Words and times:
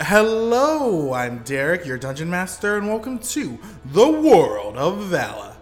Hello, 0.00 1.12
I'm 1.12 1.44
Derek, 1.44 1.86
your 1.86 1.98
dungeon 1.98 2.28
master, 2.28 2.76
and 2.76 2.88
welcome 2.88 3.20
to 3.20 3.60
the 3.84 4.10
World 4.10 4.76
of 4.76 4.98
Vala. 5.04 5.56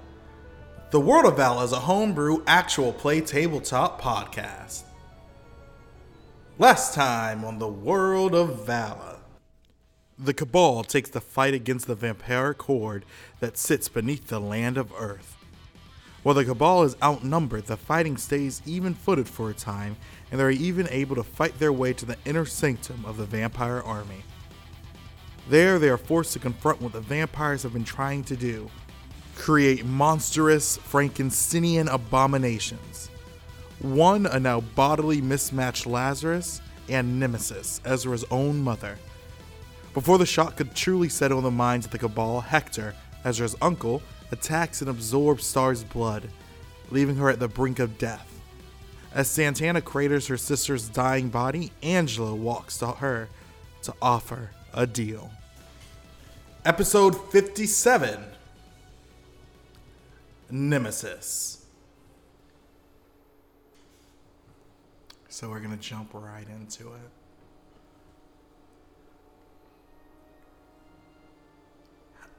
The 0.91 1.01
World 1.01 1.27
of 1.27 1.37
Vala 1.37 1.65
is 1.65 1.73
a 1.73 1.81
homebrew 1.81 2.43
actual 2.47 2.95
play 2.95 3.21
tabletop 3.21 4.01
podcast. 4.01 4.85
Last 6.59 6.95
time 6.95 7.45
on 7.45 7.59
the 7.59 7.69
World 7.69 8.35
of 8.35 8.65
Vala. 8.65 9.19
The 10.19 10.33
Cabal 10.33 10.83
takes 10.85 11.11
the 11.11 11.21
fight 11.21 11.53
against 11.53 11.87
the 11.87 11.95
vampiric 11.95 12.63
horde 12.63 13.05
that 13.41 13.59
sits 13.59 13.91
beneath 13.91 14.29
the 14.29 14.41
land 14.41 14.79
of 14.79 14.95
Earth. 14.99 15.37
While 16.23 16.37
the 16.37 16.47
Cabal 16.47 16.85
is 16.85 16.97
outnumbered, 17.03 17.67
the 17.67 17.77
fighting 17.77 18.17
stays 18.17 18.63
even 18.65 18.95
footed 18.95 19.29
for 19.29 19.51
a 19.51 19.55
time, 19.55 19.97
and 20.33 20.41
they're 20.41 20.51
even 20.51 20.89
able 20.89 21.15
to 21.15 21.23
fight 21.23 21.57
their 21.59 21.73
way 21.73 21.93
to 21.93 22.07
the 22.07 22.17
inner 22.25 22.47
sanctum 22.47 23.05
of 23.05 23.19
the 23.19 23.27
vampire 23.27 23.83
army. 23.83 24.25
There, 25.49 25.79
they 25.79 25.91
are 25.91 25.99
forced 25.99 26.33
to 26.33 26.39
confront 26.39 26.81
what 26.81 26.93
the 26.93 27.01
vampires 27.01 27.63
have 27.63 27.75
been 27.75 27.85
trying 27.85 28.25
to 28.25 28.37
do 28.37 28.69
create 29.35 29.85
monstrous 29.85 30.77
Frankensteinian 30.79 31.93
abominations. 31.93 33.11
One, 33.81 34.27
a 34.27 34.39
now 34.39 34.61
bodily 34.61 35.21
mismatched 35.21 35.87
Lazarus, 35.87 36.61
and 36.89 37.19
Nemesis, 37.19 37.81
Ezra's 37.85 38.25
own 38.31 38.61
mother. 38.61 38.99
Before 39.95 40.19
the 40.19 40.27
shock 40.27 40.57
could 40.57 40.75
truly 40.75 41.09
settle 41.09 41.39
in 41.39 41.45
the 41.45 41.51
minds 41.51 41.87
of 41.87 41.93
the 41.93 41.99
Cabal, 41.99 42.41
Hector, 42.41 42.95
Ezra's 43.25 43.57
uncle, 43.63 44.03
attacks 44.31 44.81
and 44.81 44.91
absorbs 44.91 45.47
Star's 45.47 45.85
blood, 45.85 46.29
leaving 46.91 47.17
her 47.17 47.29
at 47.29 47.41
the 47.41 47.49
brink 47.49 47.79
of 47.79 47.99
death. 47.99 48.32
As 49.15 49.29
Santana 49.29 49.83
craters 49.83 50.27
her 50.29 50.39
sister's 50.39 50.89
dying 50.89 51.29
body, 51.29 51.71
Angelo 51.83 52.35
walks 52.35 52.79
to 52.79 52.87
her 52.93 53.29
to 53.83 53.95
offer 54.01 54.51
a 54.73 54.87
deal. 54.87 55.31
Episode 56.65 57.15
57 57.31 58.25
Nemesis. 60.51 61.67
So 65.29 65.49
we're 65.49 65.61
going 65.61 65.77
to 65.77 65.83
jump 65.83 66.11
right 66.13 66.47
into 66.49 66.89
it. 66.89 67.11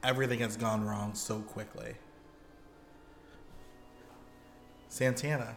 Everything 0.02 0.40
has 0.40 0.56
gone 0.56 0.84
wrong 0.84 1.14
so 1.14 1.40
quickly. 1.40 1.94
Santana. 4.88 5.56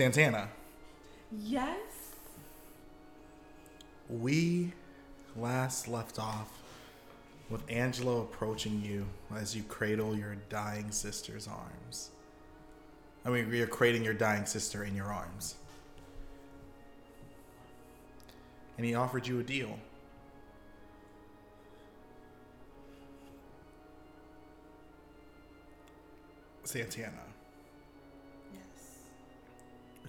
Santana. 0.00 0.48
Yes. 1.30 1.76
We 4.08 4.72
last 5.36 5.88
left 5.88 6.18
off 6.18 6.48
with 7.50 7.60
Angelo 7.68 8.22
approaching 8.22 8.80
you 8.82 9.04
as 9.36 9.54
you 9.54 9.62
cradle 9.64 10.16
your 10.16 10.36
dying 10.48 10.90
sister's 10.90 11.46
arms. 11.46 12.12
I 13.26 13.28
mean, 13.28 13.52
you're 13.52 13.66
cradling 13.66 14.02
your 14.02 14.14
dying 14.14 14.46
sister 14.46 14.84
in 14.84 14.96
your 14.96 15.12
arms. 15.12 15.56
And 18.78 18.86
he 18.86 18.94
offered 18.94 19.26
you 19.26 19.38
a 19.38 19.42
deal. 19.42 19.78
Santana. 26.64 27.29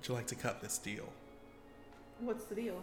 Would 0.02 0.08
you 0.08 0.16
like 0.16 0.26
to 0.26 0.34
cut 0.34 0.62
this 0.62 0.80
deal? 0.80 1.08
What's 2.22 2.46
the 2.46 2.56
deal? 2.56 2.82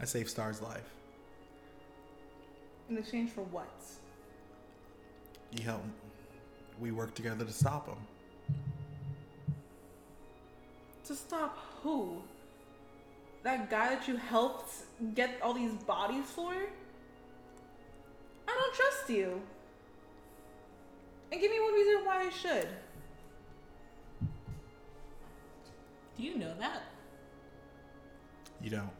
I 0.00 0.04
saved 0.04 0.30
Star's 0.30 0.62
life. 0.62 0.88
In 2.88 2.96
exchange 2.96 3.30
for 3.30 3.40
what? 3.40 3.66
You 5.50 5.64
help. 5.64 5.82
We 6.78 6.92
work 6.92 7.12
together 7.16 7.44
to 7.44 7.52
stop 7.52 7.88
him. 7.88 7.98
To 11.06 11.16
stop 11.16 11.58
who? 11.82 12.22
That 13.42 13.68
guy 13.68 13.96
that 13.96 14.06
you 14.06 14.16
helped 14.16 14.70
get 15.16 15.30
all 15.42 15.54
these 15.54 15.72
bodies 15.72 16.26
for? 16.26 16.52
I 18.46 18.54
don't 18.54 18.74
trust 18.74 19.10
you. 19.10 19.42
And 21.32 21.40
give 21.40 21.50
me 21.50 21.60
one 21.60 21.74
reason 21.74 22.04
why 22.04 22.26
I 22.26 22.30
should. 22.30 22.68
Do 26.16 26.22
you 26.22 26.38
know 26.38 26.52
that? 26.58 26.82
You 28.62 28.70
don't. 28.70 28.90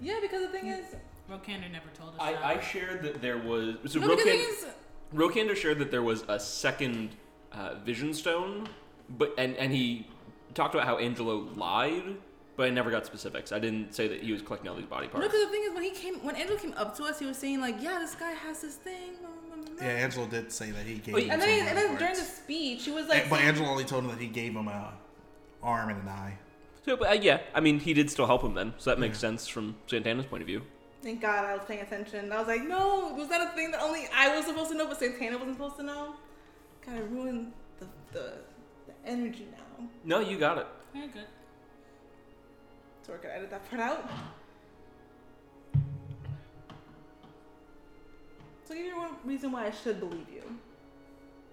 Yeah, 0.00 0.18
because 0.20 0.42
the 0.42 0.48
thing 0.48 0.68
is, 0.68 0.84
Rokander 1.30 1.70
never 1.70 1.88
told 1.94 2.10
us 2.10 2.16
I, 2.20 2.32
that. 2.32 2.44
I 2.44 2.60
shared 2.60 3.02
that 3.02 3.20
there 3.20 3.38
was 3.38 3.76
so 3.86 3.98
no, 3.98 4.08
because 4.08 4.24
the 4.24 4.30
thing 4.30 4.40
is, 4.40 4.66
Rokander 5.14 5.56
shared 5.56 5.78
that 5.80 5.90
there 5.90 6.02
was 6.02 6.24
a 6.28 6.38
second 6.38 7.10
uh, 7.52 7.74
Vision 7.84 8.14
Stone, 8.14 8.68
but 9.10 9.34
and 9.38 9.56
and 9.56 9.72
he 9.72 10.06
talked 10.54 10.74
about 10.74 10.86
how 10.86 10.98
Angelo 10.98 11.48
lied, 11.56 12.16
but 12.56 12.66
I 12.66 12.70
never 12.70 12.90
got 12.90 13.06
specifics. 13.06 13.50
I 13.50 13.58
didn't 13.58 13.92
say 13.92 14.06
that 14.08 14.22
he 14.22 14.32
was 14.32 14.42
collecting 14.42 14.70
all 14.70 14.76
these 14.76 14.86
body 14.86 15.08
parts. 15.08 15.20
no, 15.20 15.28
because 15.28 15.46
the 15.46 15.50
thing 15.50 15.62
is, 15.64 15.74
when 15.74 15.82
he 15.82 15.90
came, 15.90 16.14
when 16.24 16.36
Andrew 16.36 16.56
came 16.56 16.74
up 16.76 16.96
to 16.98 17.04
us, 17.04 17.18
he 17.18 17.26
was 17.26 17.36
saying 17.36 17.60
like, 17.60 17.76
"Yeah, 17.82 17.98
this 17.98 18.14
guy 18.14 18.32
has 18.32 18.60
this 18.60 18.76
thing." 18.76 19.16
blah." 19.20 19.37
Yeah, 19.80 19.88
Angelo 19.88 20.26
did 20.26 20.50
say 20.52 20.70
that 20.70 20.84
he 20.84 20.94
gave 20.94 21.14
Wait, 21.14 21.24
him 21.24 21.32
And 21.32 21.42
some 21.42 21.50
then, 21.50 21.68
and 21.68 21.78
then 21.78 21.86
body 21.88 21.98
during 21.98 22.14
the 22.14 22.20
speech, 22.20 22.84
he 22.84 22.90
was 22.90 23.06
like, 23.08 23.28
but 23.28 23.36
saying- 23.36 23.48
Angelo 23.48 23.68
only 23.68 23.84
told 23.84 24.04
him 24.04 24.10
that 24.10 24.18
he 24.18 24.26
gave 24.26 24.54
him 24.54 24.68
a 24.68 24.94
arm 25.62 25.90
and 25.90 26.02
an 26.02 26.08
eye. 26.08 26.38
So, 26.84 26.96
but 26.96 27.08
uh, 27.10 27.12
yeah, 27.20 27.40
I 27.54 27.60
mean, 27.60 27.80
he 27.80 27.92
did 27.92 28.10
still 28.10 28.26
help 28.26 28.42
him 28.42 28.54
then, 28.54 28.74
so 28.78 28.90
that 28.90 28.98
makes 28.98 29.18
sense 29.18 29.46
from 29.46 29.76
Santana's 29.86 30.26
point 30.26 30.42
of 30.42 30.46
view. 30.46 30.62
Thank 31.02 31.20
God 31.20 31.44
I 31.44 31.54
was 31.54 31.64
paying 31.66 31.80
attention. 31.80 32.32
I 32.32 32.38
was 32.38 32.48
like, 32.48 32.64
no, 32.64 33.14
was 33.16 33.28
that 33.28 33.40
a 33.40 33.50
thing 33.54 33.70
that 33.70 33.82
only 33.82 34.08
I 34.14 34.34
was 34.34 34.46
supposed 34.46 34.70
to 34.70 34.76
know, 34.76 34.86
but 34.86 34.98
Santana 34.98 35.36
wasn't 35.36 35.56
supposed 35.56 35.76
to 35.76 35.82
know? 35.82 36.14
Kind 36.82 36.98
of 36.98 37.12
ruined 37.12 37.52
the, 37.78 37.86
the, 38.12 38.32
the 38.86 39.08
energy 39.08 39.46
now. 39.52 39.86
No, 40.04 40.20
you 40.20 40.38
got 40.38 40.58
it. 40.58 40.66
Very 40.94 41.08
good. 41.08 41.26
So 43.02 43.12
we're 43.12 43.18
gonna 43.18 43.34
edit 43.34 43.50
that 43.50 43.68
part 43.70 43.80
out. 43.80 44.10
So 48.68 48.74
give 48.74 48.84
me 48.84 48.92
one 48.92 49.12
reason 49.24 49.50
why 49.50 49.64
I 49.64 49.70
should 49.70 49.98
believe 49.98 50.26
you. 50.30 50.42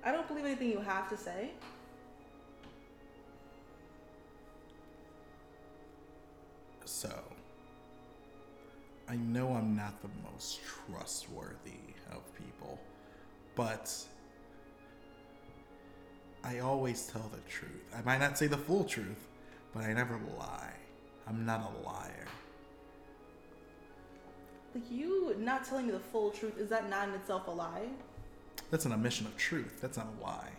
I 0.03 0.11
don't 0.11 0.27
believe 0.27 0.43
anything 0.43 0.69
you 0.69 0.81
have 0.81 1.09
to 1.09 1.15
say. 1.15 1.51
So, 6.83 7.23
I 9.07 9.15
know 9.15 9.53
I'm 9.53 9.77
not 9.77 10.01
the 10.01 10.09
most 10.29 10.59
trustworthy 10.65 11.93
of 12.11 12.21
people, 12.35 12.77
but 13.55 13.95
I 16.43 16.59
always 16.59 17.07
tell 17.07 17.31
the 17.33 17.49
truth. 17.49 17.95
I 17.95 18.01
might 18.01 18.19
not 18.19 18.37
say 18.37 18.47
the 18.47 18.57
full 18.57 18.83
truth, 18.83 19.29
but 19.73 19.83
I 19.83 19.93
never 19.93 20.19
lie. 20.37 20.73
I'm 21.25 21.45
not 21.45 21.61
a 21.61 21.87
liar. 21.87 22.27
Like 24.75 24.91
you 24.91 25.33
not 25.39 25.63
telling 25.65 25.87
me 25.87 25.93
the 25.93 25.99
full 25.99 26.31
truth, 26.31 26.57
is 26.59 26.69
that 26.69 26.89
not 26.89 27.07
in 27.07 27.15
itself 27.15 27.47
a 27.47 27.51
lie? 27.51 27.87
That's 28.69 28.85
an 28.85 28.91
omission 28.91 29.25
of 29.25 29.37
truth. 29.37 29.79
That's 29.81 29.95
not 29.97 30.07
a 30.19 30.23
lie. 30.23 30.51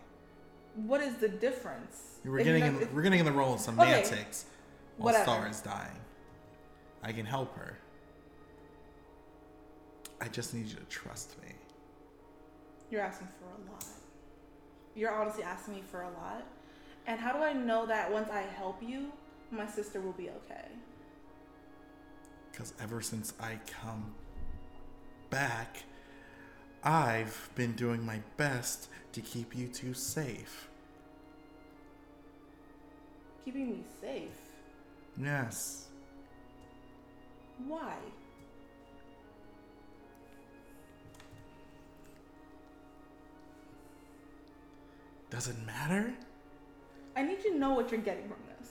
What 0.74 1.02
is 1.02 1.16
the 1.16 1.28
difference? 1.28 2.18
We're 2.24 2.38
getting 2.38 2.64
you're 2.64 2.74
in, 2.74 2.82
if- 2.82 2.92
we're 2.94 3.02
getting 3.02 3.20
in 3.20 3.26
the 3.26 3.32
role 3.32 3.54
of 3.54 3.60
semantics 3.60 4.46
while 4.96 5.12
Whatever. 5.12 5.24
Star 5.24 5.48
is 5.48 5.60
dying. 5.60 6.00
I 7.02 7.12
can 7.12 7.26
help 7.26 7.54
her. 7.56 7.76
I 10.20 10.28
just 10.28 10.54
need 10.54 10.66
you 10.66 10.76
to 10.76 10.84
trust 10.84 11.36
me. 11.42 11.52
You're 12.90 13.02
asking 13.02 13.28
for 13.38 13.44
a 13.44 13.72
lot. 13.72 13.84
You're 14.94 15.12
honestly 15.12 15.42
asking 15.44 15.74
me 15.74 15.82
for 15.90 16.02
a 16.02 16.10
lot. 16.10 16.42
And 17.06 17.20
how 17.20 17.32
do 17.32 17.42
I 17.42 17.52
know 17.52 17.84
that 17.84 18.10
once 18.10 18.30
I 18.30 18.40
help 18.40 18.82
you, 18.82 19.12
my 19.50 19.66
sister 19.66 20.00
will 20.00 20.12
be 20.12 20.30
okay? 20.30 20.68
Because 22.56 22.72
ever 22.80 23.02
since 23.02 23.34
I 23.38 23.58
come 23.82 24.14
back, 25.28 25.82
I've 26.82 27.50
been 27.54 27.72
doing 27.72 28.02
my 28.02 28.20
best 28.38 28.88
to 29.12 29.20
keep 29.20 29.54
you 29.54 29.68
two 29.68 29.92
safe. 29.92 30.66
Keeping 33.44 33.68
me 33.68 33.82
safe. 34.00 34.30
Yes. 35.22 35.88
Why? 37.66 37.92
Does 45.28 45.48
it 45.48 45.56
matter? 45.66 46.14
I 47.16 47.22
need 47.22 47.36
you 47.44 47.52
to 47.52 47.58
know 47.58 47.74
what 47.74 47.90
you're 47.90 48.00
getting 48.00 48.26
from 48.28 48.38
this. 48.58 48.70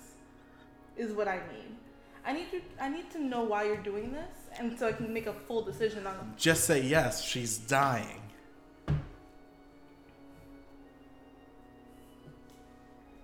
Is 0.97 1.13
what 1.13 1.27
I 1.27 1.35
need. 1.53 1.84
I 2.25 2.33
need 2.33 2.48
you. 2.51 2.62
I 2.80 2.89
need 2.89 3.10
to 3.12 3.19
know 3.24 3.44
why 3.44 3.66
you're 3.66 3.77
doing 3.77 4.12
this, 4.12 4.60
and 4.60 4.77
so 4.77 4.88
I 4.88 4.94
can 4.94 5.13
make 5.13 5.27
a 5.27 5.33
full 5.33 5.62
decision 5.62 6.07
on. 6.07 6.33
Just 6.38 6.63
say 6.66 6.81
yes, 6.81 7.24
she's 7.24 7.57
dying. 7.57 8.22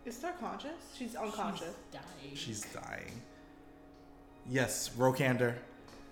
Is 0.06 0.18
Star 0.18 0.34
conscious? 0.40 0.72
She's 0.98 1.16
unconscious. 1.16 1.76
She's 1.92 1.92
dying. 1.92 2.36
She's 2.36 2.62
dying. 2.74 3.22
Yes, 4.50 4.90
Rokander. 4.98 5.56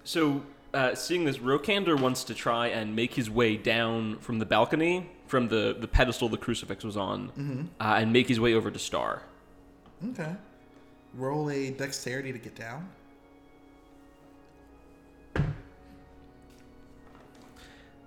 So, 0.03 0.43
uh, 0.73 0.95
seeing 0.95 1.25
this, 1.25 1.37
Rokander 1.39 1.99
wants 1.99 2.23
to 2.25 2.33
try 2.33 2.67
and 2.67 2.95
make 2.95 3.13
his 3.13 3.29
way 3.29 3.57
down 3.57 4.19
from 4.19 4.39
the 4.39 4.45
balcony, 4.45 5.09
from 5.27 5.47
the, 5.47 5.75
the 5.77 5.87
pedestal 5.87 6.29
the 6.29 6.37
crucifix 6.37 6.83
was 6.83 6.95
on, 6.97 7.69
uh, 7.79 7.95
and 7.97 8.13
make 8.13 8.27
his 8.27 8.39
way 8.39 8.53
over 8.53 8.69
to 8.71 8.79
Star. 8.79 9.23
Okay. 10.09 10.35
Roll 11.13 11.49
a 11.49 11.71
dexterity 11.71 12.31
to 12.31 12.37
get 12.37 12.55
down. 12.55 12.89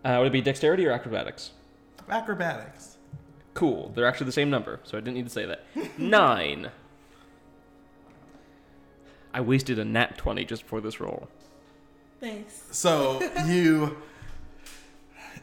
Uh, 0.04 0.16
would 0.18 0.26
it 0.26 0.32
be 0.32 0.40
dexterity 0.40 0.86
or 0.86 0.90
acrobatics? 0.90 1.50
Acrobatics. 2.08 2.96
Cool. 3.54 3.92
They're 3.94 4.06
actually 4.06 4.26
the 4.26 4.32
same 4.32 4.50
number, 4.50 4.80
so 4.82 4.96
I 4.96 5.00
didn't 5.00 5.14
need 5.14 5.26
to 5.26 5.32
say 5.32 5.46
that. 5.46 5.64
Nine. 5.98 6.70
I 9.34 9.40
wasted 9.40 9.78
a 9.78 9.84
nat 9.84 10.18
20 10.18 10.44
just 10.44 10.62
before 10.62 10.80
this 10.80 11.00
roll. 11.00 11.28
Thanks. 12.20 12.64
So 12.70 13.20
you. 13.46 13.96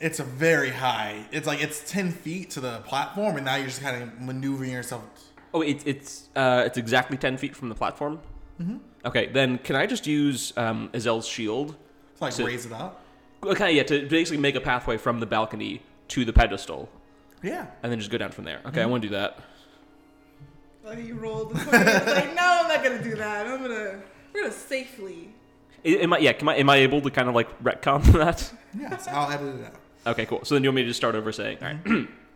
It's 0.02 0.20
a 0.20 0.24
very 0.24 0.70
high. 0.70 1.26
It's 1.32 1.46
like 1.46 1.62
it's 1.62 1.92
ten 1.92 2.12
feet 2.12 2.52
to 2.52 2.62
the 2.62 2.78
platform, 2.86 3.36
and 3.36 3.44
now 3.44 3.56
you're 3.56 3.66
just 3.68 3.82
kind 3.82 4.02
of 4.02 4.22
maneuvering 4.22 4.72
yourself. 4.72 5.04
Oh, 5.54 5.62
it, 5.62 5.82
it's 5.86 6.30
uh, 6.36 6.64
it's 6.66 6.78
exactly 6.78 7.18
10 7.18 7.38
feet 7.38 7.56
from 7.56 7.70
the 7.70 7.76
platform? 7.76 8.20
Mm-hmm. 8.62 8.78
Okay, 9.06 9.28
then 9.28 9.58
can 9.60 9.76
I 9.76 9.86
just 9.86 10.06
use 10.08 10.54
um, 10.58 10.90
Azel's 10.94 11.26
shield? 11.28 11.70
To 12.18 12.24
like 12.24 12.34
So- 12.34 12.46
raise 12.46 12.66
it 12.66 12.72
up. 12.74 13.02
Okay, 13.44 13.74
yeah, 13.76 13.84
to 13.84 14.06
basically 14.08 14.38
make 14.38 14.56
a 14.56 14.60
pathway 14.62 14.98
from 14.98 15.20
the 15.22 15.26
balcony 15.26 15.82
to 16.10 16.26
the 16.26 16.34
pedestal, 16.34 16.90
Yeah. 17.42 17.68
and 17.82 17.90
then 17.92 17.98
just 18.00 18.12
go 18.12 18.18
down 18.18 18.32
from 18.32 18.44
there. 18.44 18.60
Okay, 18.66 18.82
I 18.82 18.86
want 18.86 19.02
to 19.04 19.08
do 19.08 19.16
that. 19.16 19.40
Like 20.84 21.06
you 21.06 21.16
rolled 21.16 21.54
the 21.56 21.64
20. 21.64 21.78
I 21.78 21.84
was 22.00 22.06
like, 22.08 22.36
no, 22.36 22.60
I'm 22.64 22.68
not 22.68 22.84
gonna 22.84 23.02
do 23.02 23.16
that. 23.16 23.48
I'm 23.48 23.62
gonna, 23.62 24.02
we're 24.34 24.42
gonna 24.42 24.52
safely. 24.54 25.30
Am 25.86 26.12
I, 26.12 26.18
yeah, 26.18 26.34
can 26.34 26.50
I, 26.50 26.56
am 26.58 26.70
I 26.70 26.78
able 26.78 27.00
to 27.02 27.10
kind 27.10 27.30
of 27.30 27.36
like 27.36 27.48
retcon 27.64 28.04
that? 28.14 28.52
Yes, 28.78 29.08
I'll 29.08 29.32
edit 29.32 29.56
it 29.62 29.66
out. 29.68 29.76
Okay, 30.14 30.26
cool. 30.26 30.44
So 30.44 30.56
then 30.56 30.64
you 30.64 30.70
want 30.70 30.76
me 30.78 30.82
to 30.84 30.88
just 30.90 30.98
start 31.00 31.16
over 31.16 31.32
saying, 31.32 31.60
all 31.62 31.68
right. 31.70 32.08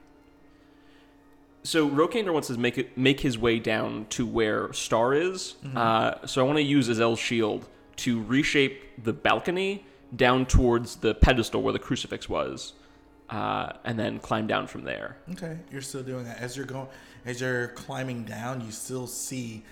so 1.63 1.89
Rokander 1.89 2.33
wants 2.33 2.50
to 2.50 2.57
make 2.57 2.77
it, 2.77 2.98
make 2.98 3.21
his 3.21 3.38
way 3.38 3.57
down 3.60 4.06
to 4.10 4.25
where 4.25 4.71
Star 4.74 5.13
is. 5.13 5.56
Uh, 5.75 6.25
so 6.25 6.42
I 6.42 6.45
want 6.45 6.57
to 6.57 6.63
use 6.63 6.89
Azel's 6.89 7.19
shield 7.19 7.68
to 7.98 8.21
reshape 8.24 9.04
the 9.04 9.13
balcony 9.13 9.86
down 10.15 10.45
towards 10.45 10.98
the 10.98 11.15
pedestal 11.15 11.62
where 11.62 11.74
the 11.74 11.80
crucifix 11.80 12.27
was, 12.30 12.74
uh, 13.30 13.74
and 13.83 13.98
then 13.98 14.19
climb 14.19 14.45
down 14.45 14.68
from 14.68 14.83
there. 14.83 15.18
Okay, 15.31 15.57
you're 15.71 15.81
still 15.81 16.04
doing 16.04 16.25
that 16.25 16.39
as 16.39 16.56
you're 16.56 16.65
going, 16.65 16.88
as 17.25 17.42
you're 17.42 17.69
climbing 17.69 18.24
down. 18.24 18.62
You 18.62 18.71
still 18.71 19.07
see 19.07 19.63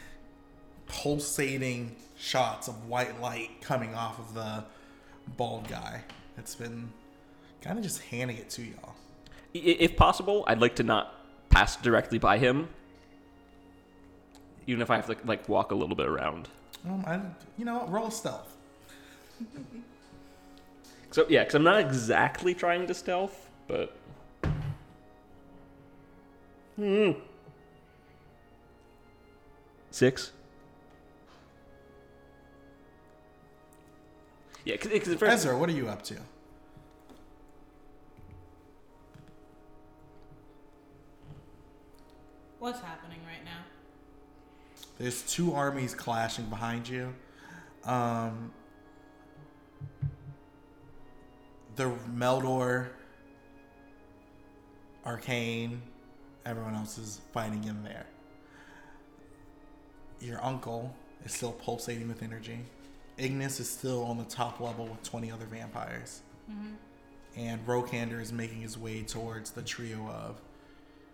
pulsating 0.87 1.95
shots 2.17 2.67
of 2.67 2.87
white 2.87 3.19
light 3.21 3.49
coming 3.61 3.93
off 3.95 4.19
of 4.19 4.33
the 4.33 4.63
bald 5.37 5.67
guy. 5.67 6.03
That's 6.35 6.55
been 6.55 6.89
kind 7.61 7.77
of 7.77 7.83
just 7.83 8.01
handing 8.01 8.37
it 8.37 8.49
to 8.51 8.63
y'all. 8.63 8.95
If 9.53 9.95
possible, 9.97 10.43
I'd 10.47 10.61
like 10.61 10.75
to 10.77 10.83
not 10.83 11.13
pass 11.51 11.75
directly 11.75 12.17
by 12.17 12.37
him, 12.37 12.67
even 14.67 14.81
if 14.81 14.89
I 14.89 14.95
have 14.95 15.05
to 15.07 15.17
like 15.25 15.47
walk 15.47 15.71
a 15.71 15.75
little 15.75 15.95
bit 15.95 16.07
around. 16.07 16.47
Um, 16.85 17.03
I, 17.05 17.19
you 17.57 17.65
know, 17.65 17.85
roll 17.87 18.09
stealth. 18.09 18.57
So 21.11 21.25
yeah, 21.27 21.41
because 21.41 21.55
I'm 21.55 21.63
not 21.63 21.79
exactly 21.79 22.55
trying 22.55 22.87
to 22.87 22.93
stealth, 22.93 23.49
but. 23.67 23.95
Hmm. 26.77 27.11
Six. 29.91 30.31
Yeah, 34.63 34.77
because 34.81 35.21
Ezra, 35.21 35.57
what 35.57 35.67
are 35.67 35.73
you 35.73 35.89
up 35.89 36.01
to? 36.03 36.15
What's 42.61 42.79
happening 42.79 43.17
right 43.25 43.43
now? 43.43 43.63
There's 44.99 45.23
two 45.23 45.51
armies 45.55 45.95
clashing 45.95 46.45
behind 46.45 46.87
you. 46.87 47.11
Um, 47.85 48.51
the 51.75 51.91
Meldor, 52.15 52.89
Arcane, 55.03 55.81
everyone 56.45 56.75
else 56.75 56.99
is 56.99 57.19
fighting 57.33 57.63
in 57.63 57.83
there. 57.83 58.05
Your 60.19 60.45
uncle 60.45 60.95
is 61.25 61.33
still 61.33 61.53
pulsating 61.53 62.09
with 62.09 62.21
energy. 62.21 62.59
Ignis 63.17 63.59
is 63.59 63.71
still 63.71 64.03
on 64.03 64.19
the 64.19 64.25
top 64.25 64.59
level 64.59 64.85
with 64.85 65.01
20 65.01 65.31
other 65.31 65.47
vampires. 65.47 66.21
And 67.35 67.65
Rokander 67.65 68.21
is 68.21 68.31
making 68.31 68.61
his 68.61 68.77
way 68.77 69.01
towards 69.01 69.49
the 69.49 69.63
trio 69.63 70.07
of 70.09 70.39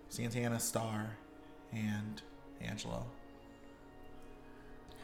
Santana, 0.10 0.60
Star, 0.60 1.12
and 1.72 2.22
Angelo. 2.62 3.06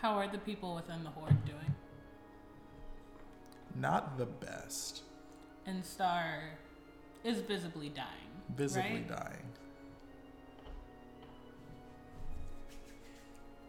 How 0.01 0.13
are 0.13 0.27
the 0.27 0.37
people 0.37 0.75
within 0.75 1.03
the 1.03 1.09
horde 1.09 1.45
doing? 1.45 1.75
Not 3.75 4.17
the 4.17 4.25
best. 4.25 5.03
And 5.65 5.83
Star 5.83 6.57
is 7.23 7.39
visibly 7.41 7.89
dying. 7.89 8.07
Visibly 8.55 8.91
right? 8.91 9.07
dying. 9.07 9.45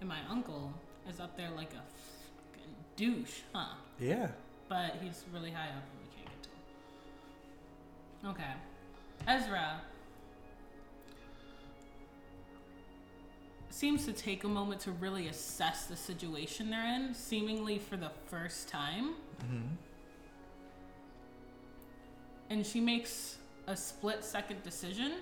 And 0.01 0.09
my 0.09 0.19
uncle 0.29 0.73
is 1.09 1.21
up 1.21 1.37
there 1.37 1.51
like 1.57 1.73
a 1.73 1.83
fucking 2.53 2.75
douche, 2.97 3.41
huh? 3.55 3.75
Yeah. 3.99 4.29
But 4.69 4.97
he's 5.01 5.25
really 5.33 5.51
high 5.51 5.69
up 5.69 5.85
and 5.93 6.01
we 6.03 6.15
can't 6.17 6.29
get 6.29 6.43
to 6.43 8.27
him. 8.27 8.35
Okay. 8.35 8.53
Ezra 9.29 9.81
seems 13.75 14.05
to 14.07 14.13
take 14.13 14.45
a 14.45 14.49
moment 14.49 14.81
to 14.81 14.93
really 14.93 15.27
assess 15.27 15.87
the 15.87 15.97
situation 15.97 16.71
they're 16.71 16.87
in, 16.95 17.13
seemingly 17.13 17.77
for 17.77 17.97
the 17.97 18.11
first 18.29 18.69
time. 18.69 19.15
Mm-hmm. 19.43 19.67
And 22.51 22.65
she 22.65 22.81
makes 22.81 23.39
a 23.67 23.77
split 23.77 24.23
second 24.23 24.63
decision. 24.63 25.15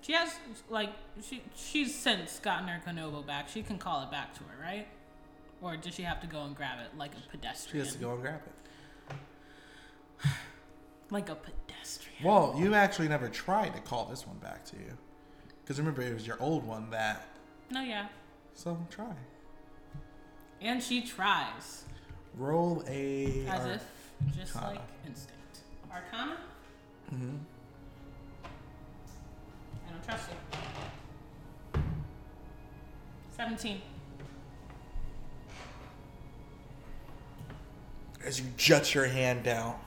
She 0.00 0.12
has 0.12 0.32
like 0.70 0.90
she 1.26 1.42
she's 1.56 1.92
since 1.92 2.38
gotten 2.38 2.68
her 2.68 2.80
Konobo 2.86 3.26
back. 3.26 3.48
She 3.48 3.62
can 3.62 3.78
call 3.78 4.02
it 4.02 4.12
back 4.12 4.34
to 4.34 4.44
her, 4.44 4.62
right? 4.62 4.86
Or 5.60 5.76
does 5.76 5.94
she 5.94 6.02
have 6.02 6.20
to 6.20 6.28
go 6.28 6.42
and 6.42 6.54
grab 6.54 6.78
it 6.78 6.96
like 6.96 7.12
a 7.16 7.30
pedestrian? 7.30 7.84
She 7.84 7.88
has 7.88 7.96
to 7.96 8.00
go 8.00 8.12
and 8.12 8.20
grab 8.20 8.42
it. 8.46 10.28
Like 11.10 11.30
a 11.30 11.36
Well, 12.22 12.54
you 12.58 12.74
actually 12.74 13.08
never 13.08 13.28
tried 13.28 13.74
to 13.74 13.80
call 13.80 14.06
this 14.06 14.26
one 14.26 14.38
back 14.38 14.64
to 14.66 14.76
you. 14.76 14.96
Because 15.62 15.78
remember, 15.78 16.02
it 16.02 16.12
was 16.14 16.26
your 16.26 16.40
old 16.40 16.66
one 16.66 16.90
that. 16.90 17.26
No, 17.70 17.80
yeah. 17.82 18.08
So 18.54 18.78
try. 18.90 19.14
And 20.60 20.82
she 20.82 21.02
tries. 21.02 21.84
Roll 22.36 22.82
a. 22.88 23.46
As 23.46 23.66
if 23.66 23.84
just 24.36 24.54
like 24.56 24.80
instinct. 25.06 25.60
Arcana? 25.90 26.38
Mhm. 27.12 27.38
I 29.86 29.90
don't 29.90 30.04
trust 30.04 30.28
you. 30.30 30.60
17. 33.36 33.80
As 38.24 38.40
you 38.40 38.46
jut 38.56 38.94
your 38.94 39.06
hand 39.06 39.42
down, 39.44 39.78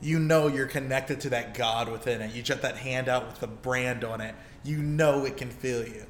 you 0.00 0.18
know 0.18 0.46
you're 0.48 0.66
connected 0.66 1.20
to 1.22 1.30
that 1.30 1.54
God 1.54 1.90
within 1.90 2.20
it. 2.20 2.34
You 2.34 2.42
jut 2.42 2.62
that 2.62 2.76
hand 2.76 3.08
out 3.08 3.26
with 3.26 3.40
the 3.40 3.46
brand 3.46 4.04
on 4.04 4.20
it. 4.20 4.34
You 4.64 4.78
know 4.78 5.24
it 5.24 5.36
can 5.36 5.50
feel 5.50 5.86
you. 5.86 6.04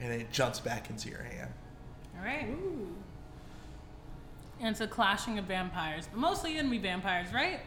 And 0.00 0.12
it 0.12 0.32
jumps 0.32 0.60
back 0.60 0.90
into 0.90 1.08
your 1.08 1.22
hand. 1.22 1.50
Alright. 2.18 2.46
And 4.60 4.68
it's 4.68 4.80
a 4.80 4.86
clashing 4.86 5.38
of 5.38 5.44
vampires, 5.46 6.08
but 6.10 6.18
mostly 6.18 6.56
enemy 6.58 6.78
vampires, 6.78 7.32
right? 7.32 7.60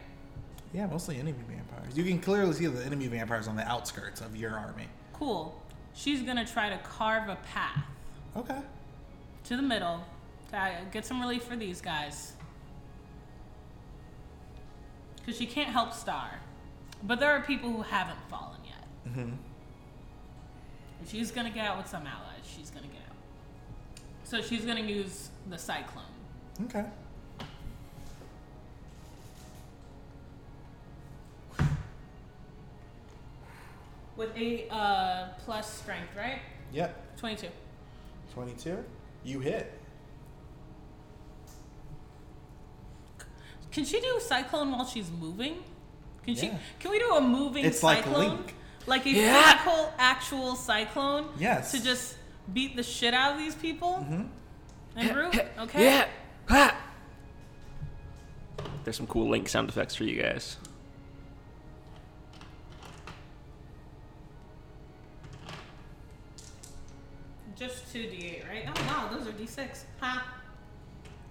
Yeah, 0.74 0.88
mostly 0.88 1.16
enemy 1.16 1.38
vampires. 1.48 1.98
You 1.98 2.04
can 2.04 2.20
clearly 2.20 2.54
see 2.54 2.68
the 2.68 2.84
enemy 2.86 3.08
vampires 3.08 3.48
on 3.48 3.56
the 3.56 3.68
outskirts 3.68 4.22
of 4.22 4.36
your 4.36 4.52
army. 4.58 4.88
Cool. 5.14 5.60
She's 5.94 6.22
gonna 6.22 6.46
try 6.46 6.70
to 6.70 6.78
carve 6.80 7.30
a 7.30 7.38
path 7.54 7.84
Okay. 8.36 8.60
to 9.46 9.56
the 9.56 9.62
middle 9.62 10.04
to 10.52 10.72
get 10.92 11.06
some 11.06 11.20
relief 11.22 11.44
for 11.44 11.56
these 11.56 11.82
guys. 11.82 12.34
Because 15.28 15.38
she 15.38 15.46
can't 15.46 15.70
help 15.70 15.92
Star. 15.92 16.40
But 17.04 17.20
there 17.20 17.32
are 17.32 17.42
people 17.42 17.70
who 17.70 17.82
haven't 17.82 18.18
fallen 18.30 18.60
yet. 18.64 18.88
Mm-hmm. 19.10 19.34
If 21.04 21.12
she's 21.12 21.32
gonna 21.32 21.50
get 21.50 21.66
out 21.66 21.78
with 21.78 21.88
some 21.88 22.08
allies, 22.08 22.46
she's 22.46 22.70
gonna 22.70 22.88
get 22.88 23.02
out. 23.10 23.16
So 24.24 24.42
she's 24.42 24.64
gonna 24.64 24.80
use 24.80 25.30
the 25.50 25.58
cyclone. 25.58 26.06
Okay. 26.64 26.86
With 34.16 34.34
a 34.38 34.70
uh, 34.70 35.28
plus 35.44 35.70
strength, 35.82 36.16
right? 36.16 36.40
Yep. 36.72 37.18
22. 37.18 37.50
22. 38.34 38.82
You 39.26 39.42
hit. 39.42 39.77
Can 43.72 43.86
she 43.86 44.00
do 44.00 44.20
cyclone 44.20 44.72
while 44.72 44.86
she's 44.86 45.10
moving? 45.12 45.58
Can 46.26 46.36
she? 46.36 46.48
Yeah. 46.48 46.58
Can 46.80 46.92
we 46.92 47.00
do 47.00 47.12
a 47.12 47.22
moving 47.22 47.66
It's 47.66 47.84
like 47.84 48.04
cyclone? 48.04 48.30
Link. 48.38 48.56
Like 48.86 49.06
a 49.06 49.10
Yeah. 49.10 49.58
physical, 49.58 49.94
actual 49.98 50.56
cyclone? 50.56 51.30
Yes. 51.38 51.72
To 51.72 51.84
just 51.84 52.16
beat 52.54 52.76
the 52.76 52.84
shit 52.84 53.14
out 53.14 53.34
of 53.34 53.38
these 53.38 53.56
people? 53.56 54.00
Mm-hmm. 54.02 54.24
And 54.98 55.14
Groot? 55.14 55.46
Okay. 55.60 55.84
Yeah. 55.84 56.08
Ha! 56.50 56.78
There's 58.86 58.96
some 58.96 59.06
cool 59.08 59.28
Link 59.28 59.50
sound 59.50 59.68
effects 59.68 59.96
for 59.96 60.06
you 60.06 60.22
guys. 60.22 60.56
Just 67.58 67.92
2d8, 67.94 68.48
right? 68.48 68.64
Oh 68.68 68.84
wow, 68.88 69.10
those 69.12 69.28
are 69.28 69.32
d6. 69.32 69.84
Ha! 70.02 70.26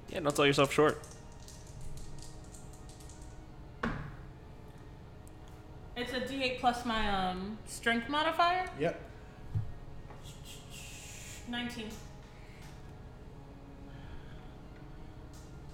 Yeah, 0.09 0.21
don't 0.21 0.35
sell 0.35 0.47
yourself 0.47 0.73
short. 0.73 1.01
It's 5.97 6.13
a 6.13 6.21
d8 6.21 6.61
plus 6.61 6.85
my 6.85 7.09
um 7.09 7.59
strength 7.67 8.09
modifier. 8.09 8.69
Yep. 8.79 9.01
19. 11.49 11.89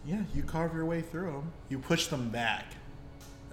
Yeah, 0.04 0.22
you 0.34 0.42
carve 0.42 0.74
your 0.74 0.84
way 0.84 1.00
through 1.00 1.32
them. 1.32 1.52
You 1.68 1.78
push 1.78 2.06
them 2.08 2.28
back 2.28 2.66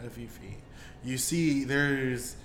a 0.04 0.10
few 0.10 0.28
feet. 0.28 0.60
You 1.04 1.18
see, 1.18 1.64
there's 1.64 2.36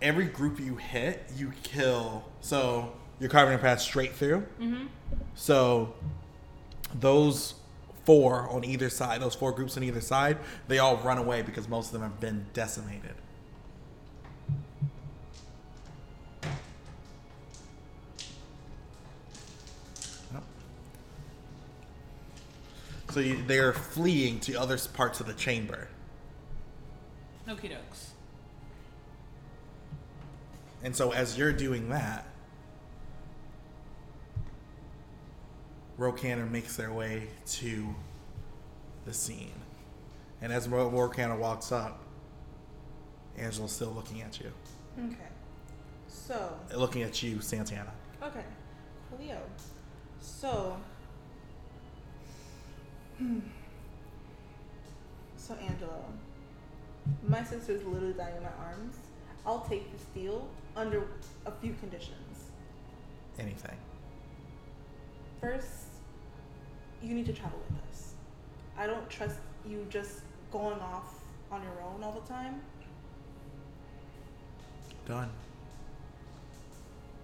every 0.00 0.26
group 0.26 0.58
you 0.58 0.76
hit, 0.76 1.24
you 1.36 1.52
kill. 1.62 2.24
So 2.40 2.92
you're 3.20 3.30
carving 3.30 3.54
a 3.54 3.58
path 3.58 3.80
straight 3.80 4.14
through. 4.14 4.46
Mm-hmm. 4.60 4.86
So 5.34 5.94
those 6.94 7.54
four 8.06 8.48
on 8.48 8.64
either 8.64 8.88
side, 8.88 9.20
those 9.20 9.34
four 9.34 9.52
groups 9.52 9.76
on 9.76 9.82
either 9.82 10.00
side, 10.00 10.38
they 10.68 10.78
all 10.78 10.96
run 10.98 11.18
away 11.18 11.42
because 11.42 11.68
most 11.68 11.88
of 11.88 11.92
them 11.92 12.02
have 12.02 12.20
been 12.20 12.46
decimated. 12.54 13.14
So 23.16 23.20
you, 23.20 23.42
they're 23.46 23.72
fleeing 23.72 24.40
to 24.40 24.56
other 24.56 24.76
parts 24.92 25.20
of 25.20 25.26
the 25.26 25.32
chamber. 25.32 25.88
Okie 27.48 27.70
dokes. 27.70 28.10
And 30.82 30.94
so 30.94 31.14
as 31.14 31.38
you're 31.38 31.54
doing 31.54 31.88
that, 31.88 32.26
Rokander 35.98 36.48
makes 36.50 36.76
their 36.76 36.92
way 36.92 37.28
to 37.46 37.94
the 39.04 39.12
scene. 39.14 39.52
And 40.42 40.52
as 40.52 40.68
Ro- 40.68 40.90
Rokander 40.90 41.38
walks 41.38 41.72
up, 41.72 42.00
Angelo's 43.38 43.72
still 43.72 43.90
looking 43.90 44.22
at 44.22 44.38
you. 44.40 44.52
Okay. 44.98 45.16
So, 46.08 46.58
Looking 46.74 47.02
at 47.02 47.22
you, 47.22 47.40
Santana. 47.40 47.92
okay. 48.22 48.44
Leo. 49.18 49.38
So. 50.20 50.76
Hmm. 53.18 53.38
So, 55.36 55.54
Angelo. 55.54 56.04
My 57.28 57.42
sister's 57.44 57.84
literally 57.84 58.14
dying 58.14 58.36
in 58.36 58.42
my 58.42 58.48
arms. 58.66 58.96
I'll 59.46 59.60
take 59.68 59.92
this 59.92 60.02
deal 60.14 60.48
under 60.74 61.04
a 61.46 61.52
few 61.52 61.74
conditions. 61.74 62.50
Anything. 63.38 63.76
First, 65.40 65.85
you 67.06 67.14
need 67.14 67.26
to 67.26 67.32
travel 67.32 67.58
with 67.70 67.78
us. 67.88 68.14
I 68.76 68.86
don't 68.86 69.08
trust 69.08 69.36
you 69.68 69.86
just 69.88 70.20
going 70.50 70.80
off 70.80 71.14
on 71.52 71.62
your 71.62 71.80
own 71.82 72.02
all 72.02 72.12
the 72.12 72.28
time. 72.28 72.60
Done. 75.06 75.30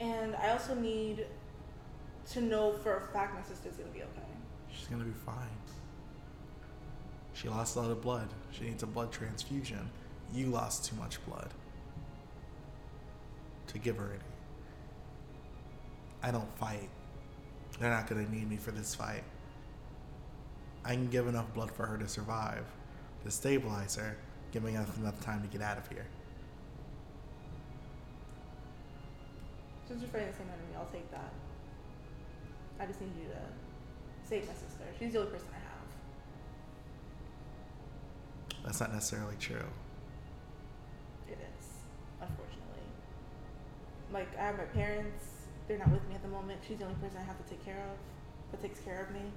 And 0.00 0.36
I 0.36 0.50
also 0.50 0.74
need 0.74 1.26
to 2.30 2.40
know 2.40 2.72
for 2.72 2.96
a 2.96 3.00
fact 3.00 3.34
my 3.34 3.42
sister's 3.42 3.74
gonna 3.74 3.90
be 3.90 4.02
okay. 4.02 4.28
She's 4.70 4.86
gonna 4.86 5.04
be 5.04 5.10
fine. 5.10 5.48
She 7.34 7.48
lost 7.48 7.74
a 7.76 7.80
lot 7.80 7.90
of 7.90 8.00
blood. 8.00 8.28
She 8.52 8.64
needs 8.64 8.82
a 8.84 8.86
blood 8.86 9.10
transfusion. 9.10 9.90
You 10.32 10.46
lost 10.46 10.84
too 10.84 10.96
much 10.96 11.24
blood 11.26 11.50
to 13.66 13.78
give 13.78 13.96
her 13.96 14.10
any. 14.10 14.22
I 16.22 16.30
don't 16.30 16.56
fight. 16.56 16.88
They're 17.80 17.90
not 17.90 18.06
gonna 18.06 18.28
need 18.28 18.48
me 18.48 18.56
for 18.56 18.70
this 18.70 18.94
fight. 18.94 19.24
I 20.84 20.94
can 20.94 21.08
give 21.08 21.28
enough 21.28 21.52
blood 21.54 21.70
for 21.70 21.86
her 21.86 21.96
to 21.98 22.08
survive. 22.08 22.64
To 23.24 23.30
stabilize 23.30 23.94
her, 23.96 24.16
giving 24.50 24.76
us 24.76 24.88
enough, 24.96 25.20
time 25.20 25.42
to 25.42 25.48
get 25.48 25.62
out 25.62 25.78
of 25.78 25.88
here. 25.88 26.06
Since 29.86 30.00
you're 30.00 30.10
fighting 30.10 30.28
the 30.28 30.34
same 30.34 30.48
enemy, 30.48 30.74
I'll 30.76 30.90
take 30.92 31.08
that. 31.12 31.32
I 32.80 32.86
just 32.86 33.00
need 33.00 33.12
you 33.16 33.28
to 33.28 33.38
save 34.28 34.46
my 34.48 34.54
sister. 34.54 34.84
She's 34.98 35.12
the 35.12 35.20
only 35.20 35.30
person 35.30 35.48
I 35.52 35.58
have. 35.58 35.70
That's 38.64 38.80
not 38.80 38.92
necessarily 38.92 39.36
true. 39.38 39.66
It 41.28 41.38
is, 41.38 41.66
unfortunately. 42.20 42.86
Like, 44.12 44.28
I 44.36 44.46
have 44.46 44.58
my 44.58 44.64
parents. 44.64 45.24
They're 45.68 45.78
not 45.78 45.90
with 45.90 46.08
me 46.08 46.16
at 46.16 46.22
the 46.22 46.28
moment. 46.28 46.60
She's 46.66 46.78
the 46.78 46.84
only 46.84 46.96
person 46.96 47.18
I 47.18 47.24
have 47.24 47.38
to 47.38 47.48
take 47.48 47.64
care 47.64 47.78
of, 47.78 47.96
that 48.50 48.60
takes 48.60 48.80
care 48.80 49.04
of 49.04 49.14
me. 49.14 49.30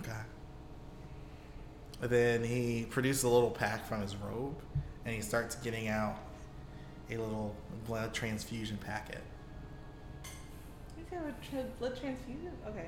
Okay. 0.00 0.22
And 2.00 2.10
then 2.10 2.44
he 2.44 2.86
produces 2.88 3.24
a 3.24 3.28
little 3.28 3.50
pack 3.50 3.86
from 3.86 4.00
his 4.00 4.14
robe, 4.16 4.54
and 5.04 5.14
he 5.14 5.20
starts 5.20 5.56
getting 5.56 5.88
out 5.88 6.16
a 7.10 7.16
little 7.16 7.54
blood 7.86 8.14
transfusion 8.14 8.76
packet. 8.76 9.22
You 10.96 11.04
have 11.16 11.26
a 11.26 11.34
tra- 11.50 11.70
blood 11.78 11.98
transfusion? 11.98 12.52
Okay. 12.68 12.86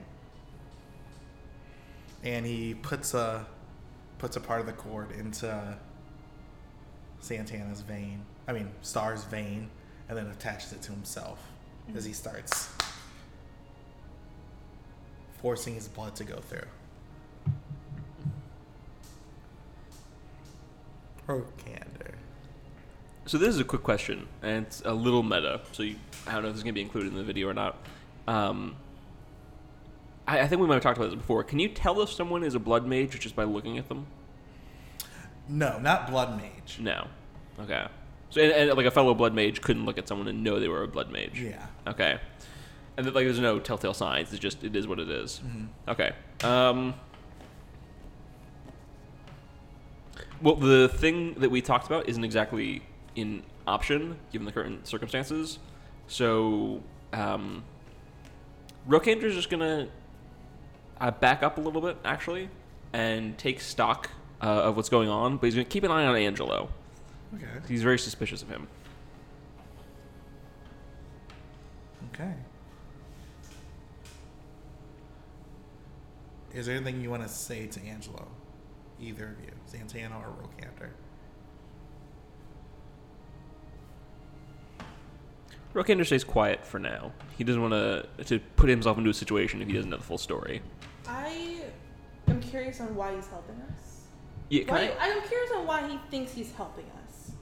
And 2.22 2.44
he 2.44 2.74
puts 2.74 3.14
a 3.14 3.46
puts 4.18 4.36
a 4.36 4.40
part 4.40 4.60
of 4.60 4.66
the 4.66 4.72
cord 4.74 5.10
into 5.12 5.78
Santana's 7.20 7.80
vein. 7.80 8.22
I 8.46 8.52
mean, 8.52 8.70
Star's 8.82 9.24
vein, 9.24 9.70
and 10.08 10.18
then 10.18 10.26
attaches 10.26 10.72
it 10.72 10.82
to 10.82 10.92
himself 10.92 11.40
as 11.88 11.94
mm-hmm. 11.94 12.08
he 12.08 12.12
starts 12.12 12.68
forcing 15.40 15.74
his 15.74 15.88
blood 15.88 16.14
to 16.16 16.24
go 16.24 16.36
through. 16.36 16.66
Rokander. 21.38 22.14
So 23.26 23.38
this 23.38 23.48
is 23.48 23.60
a 23.60 23.64
quick 23.64 23.82
question, 23.82 24.26
and 24.42 24.66
it's 24.66 24.82
a 24.84 24.92
little 24.92 25.22
meta. 25.22 25.60
So 25.72 25.82
you, 25.82 25.96
I 26.26 26.32
don't 26.32 26.42
know 26.42 26.48
if 26.48 26.54
this 26.54 26.60
is 26.60 26.64
gonna 26.64 26.72
be 26.72 26.80
included 26.80 27.12
in 27.12 27.18
the 27.18 27.24
video 27.24 27.48
or 27.48 27.54
not. 27.54 27.76
Um, 28.26 28.76
I, 30.26 30.40
I 30.40 30.46
think 30.46 30.60
we 30.60 30.66
might 30.66 30.74
have 30.74 30.82
talked 30.82 30.98
about 30.98 31.10
this 31.10 31.16
before. 31.16 31.44
Can 31.44 31.58
you 31.58 31.68
tell 31.68 32.00
if 32.00 32.10
someone 32.10 32.42
is 32.42 32.54
a 32.54 32.58
blood 32.58 32.86
mage 32.86 33.18
just 33.18 33.36
by 33.36 33.44
looking 33.44 33.78
at 33.78 33.88
them? 33.88 34.06
No, 35.48 35.78
not 35.78 36.08
blood 36.08 36.36
mage. 36.36 36.78
No. 36.80 37.08
Okay. 37.60 37.86
So 38.30 38.40
and, 38.40 38.52
and 38.52 38.76
like 38.76 38.86
a 38.86 38.90
fellow 38.90 39.14
blood 39.14 39.34
mage 39.34 39.60
couldn't 39.60 39.84
look 39.84 39.98
at 39.98 40.06
someone 40.06 40.28
and 40.28 40.44
know 40.44 40.60
they 40.60 40.68
were 40.68 40.82
a 40.82 40.88
blood 40.88 41.10
mage. 41.10 41.40
Yeah. 41.40 41.66
Okay. 41.86 42.18
And 42.96 43.06
that, 43.06 43.14
like, 43.14 43.24
there's 43.24 43.40
no 43.40 43.58
telltale 43.58 43.94
signs. 43.94 44.32
It's 44.32 44.40
just 44.40 44.62
it 44.62 44.76
is 44.76 44.86
what 44.86 44.98
it 45.00 45.08
is. 45.10 45.40
Okay. 45.88 46.12
Um. 46.44 46.94
Well, 50.42 50.54
the 50.54 50.88
thing 50.88 51.34
that 51.34 51.50
we 51.50 51.60
talked 51.60 51.86
about 51.86 52.08
isn't 52.08 52.24
exactly 52.24 52.82
in 53.14 53.42
option 53.66 54.16
given 54.32 54.46
the 54.46 54.52
current 54.52 54.86
circumstances. 54.86 55.58
So, 56.06 56.82
um, 57.12 57.62
Rokander's 58.88 59.34
just 59.34 59.50
gonna 59.50 59.88
uh, 61.00 61.10
back 61.10 61.42
up 61.42 61.58
a 61.58 61.60
little 61.60 61.82
bit, 61.82 61.98
actually, 62.04 62.48
and 62.92 63.36
take 63.36 63.60
stock 63.60 64.10
uh, 64.42 64.46
of 64.46 64.76
what's 64.76 64.88
going 64.88 65.08
on. 65.08 65.36
But 65.36 65.46
he's 65.46 65.54
gonna 65.54 65.64
keep 65.64 65.84
an 65.84 65.90
eye 65.90 66.06
on 66.06 66.16
Angelo. 66.16 66.70
Okay. 67.34 67.44
He's 67.68 67.82
very 67.82 67.98
suspicious 67.98 68.42
of 68.42 68.48
him. 68.48 68.66
Okay. 72.14 72.32
Is 76.52 76.66
there 76.66 76.76
anything 76.76 77.00
you 77.00 77.10
want 77.10 77.22
to 77.22 77.28
say 77.28 77.66
to 77.66 77.80
Angelo? 77.84 78.26
Either 79.00 79.28
of 79.28 79.44
you, 79.44 79.52
Santana 79.66 80.18
or 80.18 80.32
Rokander? 80.44 80.90
Rokander 85.74 86.04
stays 86.04 86.24
quiet 86.24 86.64
for 86.64 86.78
now. 86.78 87.12
He 87.38 87.44
doesn't 87.44 87.62
want 87.62 87.72
to 87.72 88.24
to 88.24 88.40
put 88.56 88.68
himself 88.68 88.98
into 88.98 89.10
a 89.10 89.14
situation 89.14 89.62
if 89.62 89.68
he 89.68 89.74
doesn't 89.74 89.90
know 89.90 89.96
the 89.96 90.02
full 90.02 90.18
story. 90.18 90.62
I 91.06 91.62
am 92.28 92.40
curious 92.40 92.80
on 92.80 92.94
why 92.94 93.14
he's 93.14 93.28
helping 93.28 93.56
us. 93.56 94.00
Yeah, 94.48 94.64
can 94.64 94.74
Why, 94.74 94.96
I, 94.98 95.12
I'm 95.12 95.22
curious 95.28 95.50
on 95.52 95.66
why 95.66 95.88
he 95.88 95.98
thinks 96.10 96.32
he's 96.32 96.52
helping 96.52 96.86
us. 97.06 97.32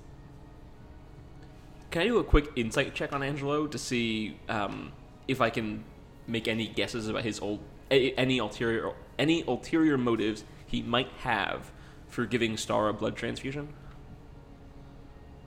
Can 1.90 2.02
I 2.02 2.06
do 2.06 2.18
a 2.18 2.24
quick 2.24 2.50
insight 2.54 2.94
check 2.94 3.14
on 3.14 3.22
Angelo 3.22 3.66
to 3.66 3.78
see 3.78 4.38
um, 4.50 4.92
if 5.26 5.40
I 5.40 5.48
can 5.48 5.84
make 6.26 6.46
any 6.46 6.68
guesses 6.68 7.08
about 7.08 7.24
his 7.24 7.40
old 7.40 7.60
any 7.90 8.38
ulterior 8.38 8.92
any 9.18 9.42
ulterior 9.48 9.96
motives 9.96 10.44
he 10.68 10.82
might 10.82 11.08
have 11.20 11.70
for 12.08 12.26
giving 12.26 12.56
Star 12.56 12.88
a 12.88 12.92
blood 12.92 13.16
transfusion? 13.16 13.68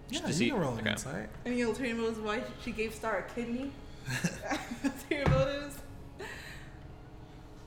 Yeah, 0.09 0.19
to 0.21 0.27
you 0.27 0.33
see- 0.33 0.49
can 0.49 0.59
roll 0.59 0.73
an 0.73 0.79
okay. 0.81 0.91
insight. 0.91 1.29
Any 1.45 1.61
ulterior 1.61 1.95
motives 1.95 2.19
why 2.19 2.41
she 2.65 2.71
gave 2.71 2.93
Star 2.93 3.19
a 3.19 3.33
kidney? 3.33 3.71
ulterior 4.83 5.29
motives? 5.29 5.77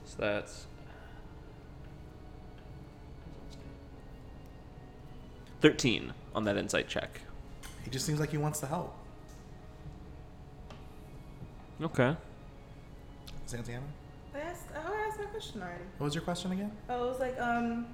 So 0.05 0.15
that's 0.19 0.67
thirteen 5.61 6.13
on 6.35 6.43
that 6.43 6.57
insight 6.57 6.87
check. 6.87 7.21
He 7.83 7.89
just 7.89 8.05
seems 8.05 8.19
like 8.19 8.29
he 8.31 8.37
wants 8.37 8.59
to 8.59 8.67
help. 8.67 8.95
Okay. 11.81 12.15
Santana, 13.45 13.81
I 14.33 14.39
asked. 14.39 14.65
Oh, 14.75 14.93
I 14.93 15.07
asked 15.07 15.14
my 15.25 15.31
question 15.31 15.61
already. 15.61 15.83
what 15.97 16.05
was 16.05 16.15
your 16.15 16.23
question 16.23 16.51
again? 16.51 16.71
Oh, 16.89 17.05
it 17.05 17.09
was 17.09 17.19
like 17.19 17.39
um, 17.39 17.87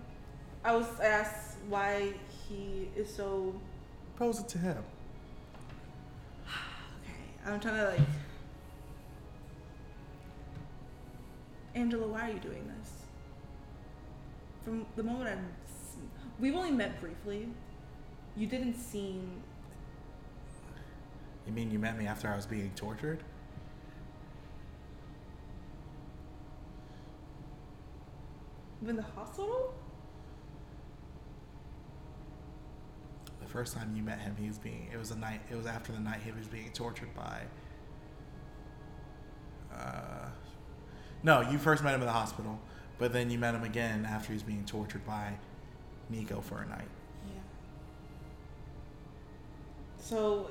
I 0.64 0.76
was 0.76 0.86
I 1.00 1.06
asked 1.06 1.58
why 1.68 2.14
he 2.48 2.90
is 2.96 3.14
so 3.14 3.54
Pose 4.18 4.40
it 4.40 4.48
to 4.50 4.58
him. 4.58 4.78
okay. 6.48 7.52
I'm 7.52 7.60
trying 7.60 7.76
to 7.76 7.86
like. 7.86 8.08
Angelo, 11.74 12.08
why 12.08 12.30
are 12.30 12.34
you 12.34 12.40
doing 12.40 12.70
this? 12.80 12.92
From 14.64 14.86
the 14.96 15.04
moment 15.04 15.30
I'm, 15.30 15.48
we've 16.40 16.56
only 16.56 16.72
met 16.72 17.00
briefly. 17.00 17.48
You 18.36 18.46
didn't 18.48 18.76
seem 18.76 19.42
You 21.48 21.54
mean 21.54 21.72
you 21.72 21.80
met 21.80 21.98
me 21.98 22.08
after 22.08 22.28
I 22.28 22.36
was 22.36 22.46
being 22.46 22.72
tortured? 22.76 23.24
In 28.90 28.96
the 28.96 29.02
hospital. 29.02 29.74
The 33.40 33.48
first 33.48 33.76
time 33.76 33.94
you 33.96 34.04
met 34.04 34.20
him, 34.20 34.36
he 34.40 34.48
was 34.48 34.58
being. 34.58 34.90
It 34.92 34.98
was 34.98 35.12
a 35.12 35.18
night. 35.18 35.42
It 35.52 35.56
was 35.56 35.66
after 35.66 35.92
the 35.92 36.00
night 36.00 36.22
he 36.24 36.32
was 36.32 36.48
being 36.48 36.72
tortured 36.72 37.14
by. 37.16 37.42
Uh, 39.74 40.30
no, 41.24 41.42
you 41.42 41.58
first 41.58 41.84
met 41.84 41.94
him 41.94 42.02
in 42.02 42.08
the 42.08 42.14
hospital, 42.14 42.60
but 42.98 43.14
then 43.14 43.30
you 43.30 43.38
met 43.38 43.56
him 43.56 43.64
again 43.64 44.06
after 44.06 44.28
he 44.28 44.34
was 44.34 44.44
being 44.44 44.66
tortured 44.66 45.06
by 45.06 45.34
Nico 46.10 46.42
for 46.42 46.62
a 46.62 46.68
night. 46.68 46.88
Yeah. 47.26 47.42
So, 49.98 50.50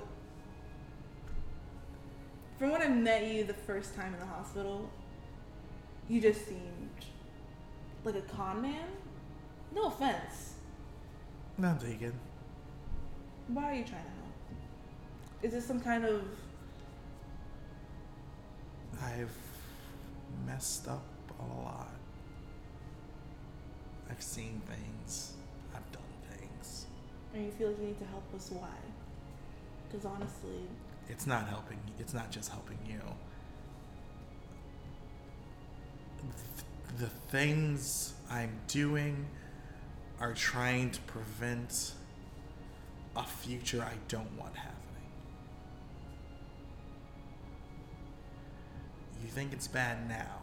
from 2.58 2.70
when 2.70 2.82
I 2.82 2.88
met 2.88 3.26
you 3.26 3.44
the 3.44 3.54
first 3.54 3.94
time 3.94 4.14
in 4.14 4.20
the 4.20 4.26
hospital, 4.26 4.88
you 6.08 6.20
just 6.20 6.46
seemed 6.46 6.90
like 8.04 8.14
a 8.16 8.22
con 8.22 8.62
man. 8.62 8.86
No 9.74 9.86
offense. 9.86 10.54
No, 11.58 11.68
I'm 11.68 11.78
taken. 11.78 12.12
Why 13.48 13.64
are 13.64 13.74
you 13.74 13.84
trying 13.84 14.04
to 14.04 14.10
help? 14.10 15.42
Is 15.42 15.52
this 15.52 15.66
some 15.66 15.80
kind 15.80 16.04
of 16.04 16.22
I've 19.02 19.34
messed 20.46 20.88
up 20.88 21.04
a 21.38 21.62
lot. 21.62 21.88
I've 24.10 24.22
seen 24.22 24.60
things. 24.68 25.34
I've 25.74 25.90
done 25.92 26.02
things. 26.36 26.86
and 27.34 27.44
you 27.46 27.50
feel 27.52 27.68
like 27.68 27.78
you 27.80 27.86
need 27.88 27.98
to 28.00 28.06
help 28.06 28.24
us? 28.34 28.50
Why? 28.50 28.68
Because 29.88 30.04
honestly, 30.04 30.68
It's 31.08 31.26
not 31.26 31.48
helping. 31.48 31.78
It's 31.98 32.12
not 32.14 32.30
just 32.30 32.50
helping 32.50 32.78
you. 32.86 33.00
The 36.98 37.06
things 37.06 38.14
I'm 38.30 38.52
doing 38.66 39.26
are 40.20 40.34
trying 40.34 40.90
to 40.90 41.00
prevent 41.02 41.92
a 43.16 43.24
future 43.24 43.82
I 43.82 43.94
don't 44.08 44.30
want 44.38 44.54
happening. 44.56 44.76
You 49.22 49.28
think 49.28 49.52
it's 49.52 49.68
bad 49.68 50.08
now. 50.08 50.40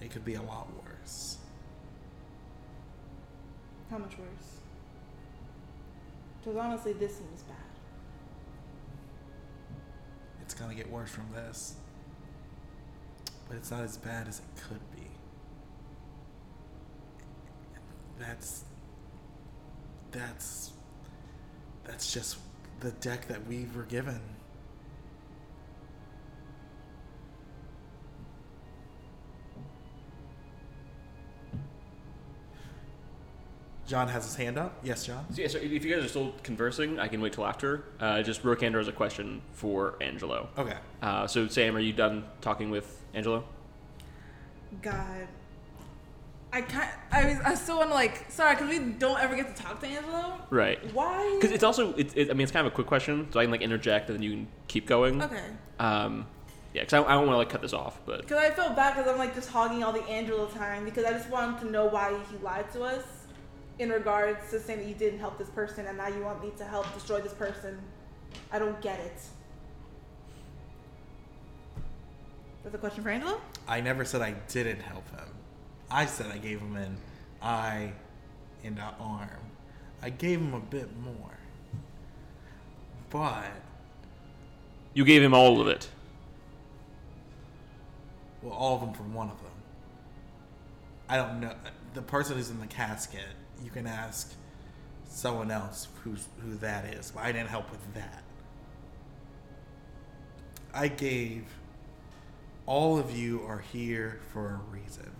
It 0.00 0.10
could 0.10 0.24
be 0.24 0.34
a 0.34 0.42
lot 0.42 0.68
worse. 0.84 1.38
how 3.90 3.98
much 3.98 4.18
worse? 4.18 4.60
Because 6.40 6.58
honestly, 6.58 6.92
this 6.92 7.16
seems 7.16 7.42
bad. 7.42 7.56
It's 10.42 10.54
gonna 10.54 10.74
get 10.74 10.90
worse 10.90 11.10
from 11.10 11.26
this. 11.34 11.74
But 13.48 13.56
it's 13.56 13.70
not 13.70 13.82
as 13.82 13.96
bad 13.96 14.28
as 14.28 14.40
it 14.40 14.62
could 14.68 14.80
be. 14.94 15.08
That's 18.18 18.64
that's 20.10 20.72
that's 21.84 22.12
just 22.12 22.38
the 22.80 22.90
deck 22.92 23.26
that 23.28 23.46
we 23.46 23.66
were 23.74 23.84
given. 23.84 24.20
John 33.86 34.06
has 34.08 34.24
his 34.24 34.36
hand 34.36 34.58
up. 34.58 34.78
Yes, 34.82 35.06
John. 35.06 35.24
So, 35.32 35.40
yeah, 35.40 35.48
so 35.48 35.56
if 35.56 35.82
you 35.82 35.94
guys 35.94 36.04
are 36.04 36.08
still 36.08 36.34
conversing, 36.42 36.98
I 36.98 37.08
can 37.08 37.22
wait 37.22 37.32
till 37.32 37.46
after. 37.46 37.84
Uh, 37.98 38.22
just 38.22 38.42
Rokander 38.42 38.76
has 38.76 38.88
a 38.88 38.92
question 38.92 39.40
for 39.54 39.96
Angelo. 40.02 40.50
Okay. 40.58 40.76
Uh, 41.00 41.26
so 41.26 41.48
Sam, 41.48 41.74
are 41.74 41.80
you 41.80 41.94
done 41.94 42.24
talking 42.42 42.68
with 42.68 42.97
Angelo? 43.14 43.44
God. 44.82 45.28
I 46.52 46.62
can't. 46.62 46.90
I, 47.12 47.24
was- 47.26 47.40
I 47.44 47.54
still 47.54 47.78
want 47.78 47.90
to 47.90 47.94
like. 47.94 48.30
Sorry, 48.30 48.54
because 48.54 48.70
we 48.70 48.78
don't 48.78 49.18
ever 49.20 49.36
get 49.36 49.54
to 49.54 49.62
talk 49.62 49.80
to 49.80 49.86
Angelo. 49.86 50.40
Right. 50.50 50.92
Why? 50.94 51.36
Because 51.38 51.52
it's 51.54 51.64
also, 51.64 51.92
it, 51.94 52.16
it, 52.16 52.30
I 52.30 52.32
mean, 52.32 52.42
it's 52.42 52.52
kind 52.52 52.66
of 52.66 52.72
a 52.72 52.74
quick 52.74 52.86
question, 52.86 53.28
so 53.32 53.40
I 53.40 53.44
can 53.44 53.50
like 53.50 53.60
interject 53.60 54.08
and 54.08 54.18
then 54.18 54.22
you 54.22 54.30
can 54.30 54.48
keep 54.66 54.86
going. 54.86 55.22
okay. 55.22 55.42
Um, 55.78 56.26
yeah, 56.74 56.82
because 56.82 56.94
I, 56.94 56.98
I 57.04 57.14
don't 57.14 57.26
want 57.26 57.34
to 57.34 57.38
like 57.38 57.48
cut 57.50 57.62
this 57.62 57.72
off, 57.72 58.00
but 58.06 58.22
Because 58.22 58.38
I 58.38 58.50
feel 58.50 58.70
bad 58.70 58.94
because 58.96 59.10
I'm 59.10 59.18
like 59.18 59.34
just 59.34 59.48
hogging 59.50 59.82
all 59.82 59.92
the 59.92 60.02
Angelo 60.04 60.46
time 60.48 60.84
because 60.84 61.04
I 61.04 61.12
just 61.12 61.28
wanted 61.30 61.60
to 61.60 61.70
know 61.70 61.86
why 61.86 62.18
he 62.30 62.36
lied 62.38 62.70
to 62.72 62.82
us 62.82 63.04
in 63.78 63.90
regards 63.90 64.50
to 64.50 64.60
saying 64.60 64.80
that 64.80 64.88
you 64.88 64.94
didn't 64.94 65.18
help 65.18 65.38
this 65.38 65.48
person 65.50 65.86
and 65.86 65.96
now 65.96 66.08
you 66.08 66.22
want 66.22 66.42
me 66.42 66.50
to 66.58 66.64
help 66.64 66.92
destroy 66.94 67.20
this 67.20 67.32
person. 67.32 67.78
I 68.52 68.58
don't 68.58 68.80
get 68.82 69.00
it. 69.00 69.18
That's 72.62 72.74
a 72.74 72.78
question 72.78 73.02
for 73.02 73.10
Angelo? 73.10 73.40
I 73.66 73.80
never 73.80 74.04
said 74.04 74.20
I 74.20 74.32
didn't 74.48 74.80
help 74.80 75.08
him. 75.10 75.28
I 75.90 76.06
said 76.06 76.30
I 76.30 76.38
gave 76.38 76.60
him 76.60 76.76
an 76.76 76.96
eye 77.40 77.92
and 78.64 78.78
an 78.78 78.94
arm. 79.00 79.30
I 80.02 80.10
gave 80.10 80.40
him 80.40 80.54
a 80.54 80.60
bit 80.60 80.88
more. 80.98 81.38
But, 83.10 83.50
you 84.92 85.04
gave 85.04 85.22
him 85.22 85.32
all 85.32 85.60
of 85.60 85.68
it. 85.68 85.88
well, 88.42 88.52
all 88.52 88.74
of 88.74 88.80
them 88.82 88.92
from 88.92 89.14
one 89.14 89.30
of 89.30 89.38
them. 89.42 89.52
I 91.08 91.16
don't 91.16 91.40
know. 91.40 91.54
The 91.94 92.02
person 92.02 92.36
who's 92.36 92.50
in 92.50 92.60
the 92.60 92.66
casket, 92.66 93.24
you 93.64 93.70
can 93.70 93.86
ask 93.86 94.34
someone 95.08 95.50
else 95.50 95.88
who's, 96.04 96.26
who 96.40 96.56
that 96.56 96.84
is. 96.84 97.10
But 97.12 97.24
I 97.24 97.32
didn't 97.32 97.48
help 97.48 97.70
with 97.70 97.94
that. 97.94 98.22
I 100.74 100.88
gave 100.88 101.44
all 102.68 102.98
of 102.98 103.16
you 103.16 103.42
are 103.48 103.60
here 103.72 104.20
for 104.30 104.50
a 104.50 104.56
reason. 104.70 105.10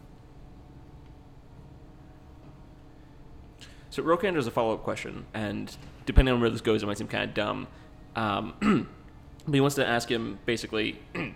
So 3.89 4.03
Rokander 4.03 4.35
has 4.35 4.47
a 4.47 4.51
follow 4.51 4.75
up 4.75 4.85
question, 4.85 5.25
and 5.33 5.75
depending 6.05 6.35
on 6.35 6.43
where 6.43 6.51
this 6.51 6.61
goes, 6.61 6.83
it 6.83 6.87
might 6.87 6.99
seem 6.99 7.09
kind 7.09 7.25
of 7.25 7.33
dumb. 7.35 7.67
Um, 8.15 8.55
but 9.47 9.55
he 9.55 9.63
wants 9.63 9.77
to 9.77 9.87
ask 9.87 10.11
him 10.11 10.39
basically, 10.45 11.01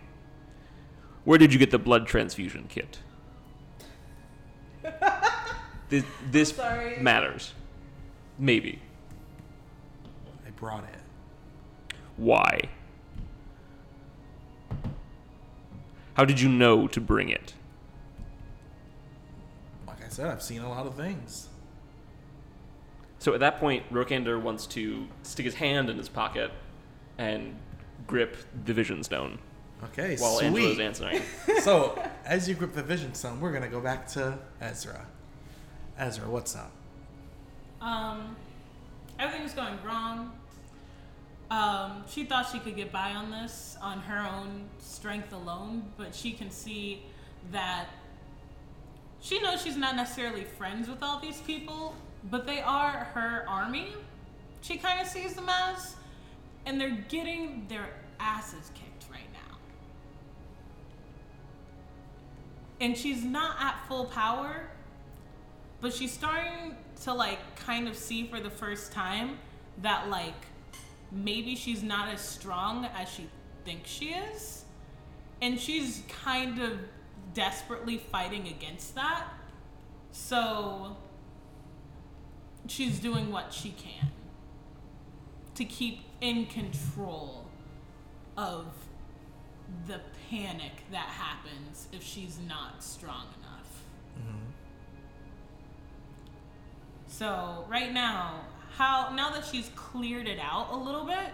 where 1.24 1.38
did 1.38 1.50
you 1.50 1.58
get 1.58 1.70
the 1.70 1.78
blood 1.78 2.06
transfusion 2.06 2.66
kit? 2.68 2.98
this 5.88 6.04
this 6.30 6.58
matters. 7.00 7.54
Maybe. 8.38 8.80
I 10.46 10.50
brought 10.50 10.84
it. 10.84 11.96
Why? 12.18 12.68
How 16.14 16.24
did 16.24 16.40
you 16.40 16.48
know 16.48 16.86
to 16.88 17.00
bring 17.00 17.28
it? 17.28 17.54
Like 19.86 20.04
I 20.04 20.08
said, 20.08 20.26
I've 20.28 20.42
seen 20.42 20.60
a 20.62 20.68
lot 20.68 20.86
of 20.86 20.94
things. 20.94 21.48
So 23.18 23.34
at 23.34 23.40
that 23.40 23.58
point, 23.60 23.90
Rokander 23.92 24.40
wants 24.40 24.66
to 24.68 25.06
stick 25.22 25.44
his 25.44 25.54
hand 25.54 25.88
in 25.88 25.96
his 25.96 26.08
pocket 26.08 26.50
and 27.18 27.56
grip 28.06 28.36
the 28.64 28.74
Vision 28.74 29.02
Stone 29.02 29.38
Okay, 29.84 30.16
while 30.16 30.40
Angelo's 30.40 30.74
sweet. 30.76 30.84
answering. 30.84 31.22
so, 31.60 32.00
as 32.24 32.48
you 32.48 32.54
grip 32.54 32.72
the 32.72 32.82
vision 32.82 33.14
stone, 33.14 33.40
we're 33.40 33.52
gonna 33.52 33.68
go 33.68 33.80
back 33.80 34.06
to 34.08 34.38
Ezra. 34.60 35.06
Ezra, 35.98 36.28
what's 36.28 36.54
up? 36.54 36.70
Um, 37.80 38.36
everything's 39.18 39.54
going 39.54 39.76
wrong. 39.84 40.32
Um, 41.52 42.04
she 42.08 42.24
thought 42.24 42.48
she 42.50 42.58
could 42.60 42.76
get 42.76 42.90
by 42.90 43.10
on 43.10 43.30
this 43.30 43.76
on 43.82 43.98
her 43.98 44.26
own 44.26 44.70
strength 44.78 45.34
alone, 45.34 45.82
but 45.98 46.14
she 46.14 46.32
can 46.32 46.50
see 46.50 47.02
that 47.50 47.88
she 49.20 49.38
knows 49.38 49.60
she's 49.60 49.76
not 49.76 49.94
necessarily 49.94 50.44
friends 50.44 50.88
with 50.88 51.02
all 51.02 51.20
these 51.20 51.42
people, 51.42 51.94
but 52.30 52.46
they 52.46 52.62
are 52.62 52.90
her 53.12 53.44
army. 53.46 53.88
She 54.62 54.78
kind 54.78 54.98
of 54.98 55.06
sees 55.06 55.34
them 55.34 55.50
as, 55.50 55.94
and 56.64 56.80
they're 56.80 57.04
getting 57.10 57.66
their 57.68 57.86
asses 58.18 58.70
kicked 58.74 59.12
right 59.12 59.30
now. 59.34 59.58
And 62.80 62.96
she's 62.96 63.22
not 63.22 63.56
at 63.60 63.86
full 63.88 64.06
power, 64.06 64.70
but 65.82 65.92
she's 65.92 66.12
starting 66.12 66.76
to 67.02 67.12
like 67.12 67.56
kind 67.56 67.88
of 67.88 67.94
see 67.94 68.26
for 68.26 68.40
the 68.40 68.50
first 68.50 68.90
time 68.90 69.38
that 69.82 70.08
like 70.08 70.46
maybe 71.12 71.54
she's 71.54 71.82
not 71.82 72.08
as 72.08 72.20
strong 72.20 72.86
as 72.96 73.08
she 73.08 73.28
thinks 73.64 73.90
she 73.90 74.06
is. 74.06 74.64
And 75.40 75.58
she's 75.58 76.02
kind 76.08 76.60
of 76.60 76.78
desperately 77.34 77.98
fighting 77.98 78.48
against 78.48 78.94
that. 78.94 79.28
So 80.12 80.96
she's 82.66 83.00
doing 83.00 83.32
what 83.32 83.52
she 83.52 83.70
can 83.70 84.10
to 85.54 85.64
keep 85.64 86.00
in 86.20 86.46
control 86.46 87.46
of 88.36 88.66
the 89.86 90.00
panic 90.30 90.72
that 90.90 91.08
happens 91.08 91.88
if 91.92 92.02
she's 92.02 92.38
not 92.46 92.82
strong 92.82 93.26
enough. 93.38 93.82
Mm-hmm. 94.18 94.38
So 97.06 97.64
right 97.68 97.92
now, 97.92 98.42
how 98.76 99.12
now 99.14 99.30
that 99.30 99.44
she's 99.44 99.70
cleared 99.74 100.26
it 100.28 100.38
out 100.40 100.68
a 100.72 100.76
little 100.76 101.04
bit, 101.04 101.28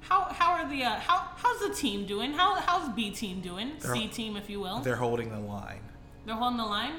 how 0.00 0.24
how 0.24 0.52
are 0.52 0.68
the 0.68 0.82
uh, 0.84 0.96
how 1.00 1.28
how's 1.36 1.60
the 1.68 1.74
team 1.74 2.06
doing? 2.06 2.32
How 2.32 2.54
how's 2.56 2.88
B 2.90 3.10
team 3.10 3.40
doing? 3.40 3.72
They're- 3.80 3.94
C 3.94 4.08
team, 4.08 4.36
if 4.36 4.50
you 4.50 4.60
will. 4.60 4.80
They're 4.80 4.96
holding 4.96 5.30
the 5.30 5.38
line. 5.40 5.80
They're 6.26 6.34
holding 6.34 6.58
the 6.58 6.64
line. 6.64 6.94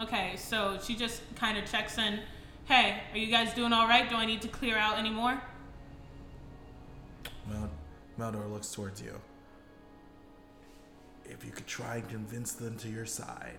Okay, 0.00 0.34
so 0.36 0.78
she 0.82 0.96
just 0.96 1.22
kind 1.36 1.56
of 1.58 1.70
checks 1.70 1.98
in. 1.98 2.20
Hey, 2.64 3.00
are 3.12 3.18
you 3.18 3.26
guys 3.28 3.52
doing 3.54 3.72
all 3.72 3.86
right? 3.86 4.08
Do 4.08 4.16
I 4.16 4.24
need 4.24 4.42
to 4.42 4.48
clear 4.48 4.76
out 4.76 4.98
anymore? 4.98 5.40
Mel- 7.48 7.70
Meldor 8.18 8.50
looks 8.50 8.72
towards 8.72 9.00
you. 9.02 9.20
If 11.24 11.44
you 11.44 11.50
could 11.50 11.66
try 11.66 11.96
and 11.96 12.08
convince 12.08 12.52
them 12.52 12.76
to 12.78 12.88
your 12.88 13.06
side. 13.06 13.58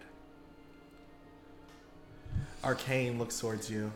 Arcane 2.63 3.17
looks 3.17 3.39
towards 3.39 3.69
you. 3.69 3.91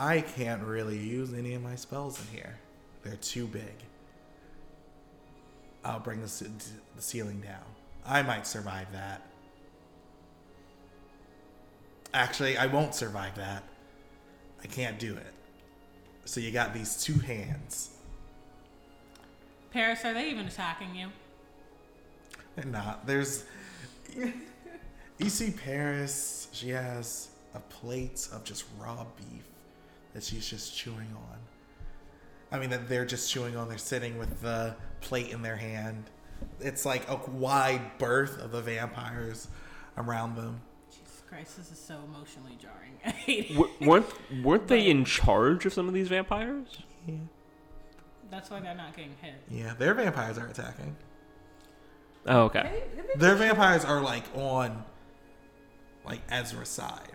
I 0.00 0.22
can't 0.22 0.62
really 0.62 0.96
use 0.96 1.34
any 1.34 1.52
of 1.52 1.62
my 1.62 1.76
spells 1.76 2.18
in 2.18 2.38
here. 2.38 2.58
They're 3.02 3.16
too 3.16 3.46
big. 3.46 3.74
I'll 5.84 6.00
bring 6.00 6.22
the, 6.22 6.48
the 6.96 7.02
ceiling 7.02 7.42
down. 7.42 7.60
I 8.06 8.22
might 8.22 8.46
survive 8.46 8.90
that. 8.94 9.20
Actually, 12.14 12.56
I 12.56 12.64
won't 12.64 12.94
survive 12.94 13.36
that. 13.36 13.62
I 14.64 14.68
can't 14.68 14.98
do 14.98 15.14
it. 15.14 15.34
So 16.24 16.40
you 16.40 16.50
got 16.50 16.72
these 16.72 17.02
two 17.02 17.18
hands. 17.18 17.90
Paris, 19.70 20.02
are 20.06 20.14
they 20.14 20.30
even 20.30 20.46
attacking 20.46 20.94
you? 20.94 21.08
They're 22.56 22.64
not. 22.64 23.06
There's. 23.06 23.44
You 25.18 25.28
see 25.28 25.50
Paris, 25.50 26.48
she 26.50 26.70
has 26.70 27.28
a 27.54 27.60
plate 27.60 28.26
of 28.32 28.42
just 28.42 28.64
raw 28.78 29.04
beef 29.18 29.44
that 30.14 30.22
she's 30.24 30.48
just 30.48 30.76
chewing 30.76 31.14
on. 31.16 31.38
I 32.52 32.58
mean, 32.58 32.70
that 32.70 32.88
they're 32.88 33.04
just 33.06 33.30
chewing 33.30 33.56
on. 33.56 33.68
They're 33.68 33.78
sitting 33.78 34.18
with 34.18 34.40
the 34.42 34.74
plate 35.00 35.30
in 35.30 35.42
their 35.42 35.56
hand. 35.56 36.04
It's 36.60 36.84
like 36.84 37.08
a 37.08 37.16
wide 37.30 37.98
berth 37.98 38.40
of 38.42 38.50
the 38.50 38.60
vampires 38.60 39.48
around 39.96 40.34
them. 40.36 40.60
Jesus 40.90 41.22
Christ, 41.28 41.56
this 41.58 41.70
is 41.70 41.78
so 41.78 41.98
emotionally 42.12 42.56
jarring. 42.60 42.92
I 43.06 43.10
hate 43.10 43.50
it. 43.50 43.54
W- 43.54 43.72
weren't 43.80 44.42
weren't 44.44 44.66
they 44.68 44.88
in 44.88 45.04
charge 45.04 45.64
of 45.66 45.72
some 45.72 45.86
of 45.86 45.94
these 45.94 46.08
vampires? 46.08 46.66
Yeah. 47.06 47.14
That's 48.30 48.50
why 48.50 48.60
they're 48.60 48.74
not 48.74 48.96
getting 48.96 49.14
hit. 49.20 49.34
Yeah, 49.50 49.74
their 49.78 49.94
vampires 49.94 50.38
are 50.38 50.46
attacking. 50.46 50.96
Oh, 52.26 52.42
okay. 52.42 52.82
They- 52.96 53.02
they- 53.02 53.08
Their 53.18 53.34
vampires 53.36 53.84
are 53.84 54.00
like 54.00 54.24
on, 54.34 54.84
like 56.04 56.20
Ezra's 56.30 56.68
side. 56.68 57.12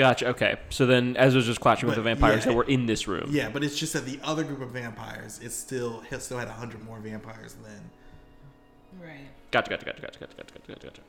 Gotcha. 0.00 0.28
Okay. 0.28 0.56
So 0.70 0.86
then 0.86 1.14
Ezra's 1.18 1.44
just 1.44 1.60
clashing 1.60 1.86
with 1.86 1.96
the 1.96 2.02
vampires 2.02 2.46
yeah, 2.46 2.52
that 2.52 2.56
were 2.56 2.64
in 2.64 2.86
this 2.86 3.06
room. 3.06 3.26
Yeah, 3.28 3.50
but 3.50 3.62
it's 3.62 3.78
just 3.78 3.92
that 3.92 4.06
the 4.06 4.18
other 4.24 4.44
group 4.44 4.62
of 4.62 4.70
vampires, 4.70 5.38
it's 5.42 5.54
still 5.54 6.00
he 6.08 6.18
still 6.18 6.38
had 6.38 6.48
hundred 6.48 6.82
more 6.84 6.98
vampires 7.00 7.52
than 7.62 7.90
Right. 8.98 9.28
Gotcha. 9.50 9.68
Gotcha. 9.68 9.84
Gotcha. 9.84 10.00
Gotcha. 10.00 10.18
Gotcha. 10.20 10.36
Gotcha. 10.36 10.54
Gotcha. 10.68 10.86
Gotcha. 10.86 11.02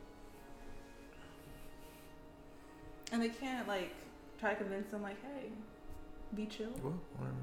And 3.13 3.21
they 3.21 3.29
can't 3.29 3.65
like 3.65 3.95
try 4.41 4.49
to 4.49 4.55
convince 4.57 4.91
them 4.91 5.01
like, 5.01 5.21
hey, 5.21 5.47
be 6.35 6.45
chill. 6.47 6.71
well, 6.83 6.99
whatever. 7.17 7.37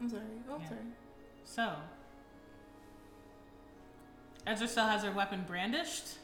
I'm 0.00 0.08
sorry. 0.08 0.22
Oh, 0.48 0.54
I'm 0.54 0.60
Yeah. 0.60 0.68
sorry. 0.68 0.80
So, 1.44 1.72
Ezra 4.46 4.68
still 4.68 4.86
has 4.86 5.02
her 5.02 5.10
weapon 5.10 5.44
brandished, 5.48 6.18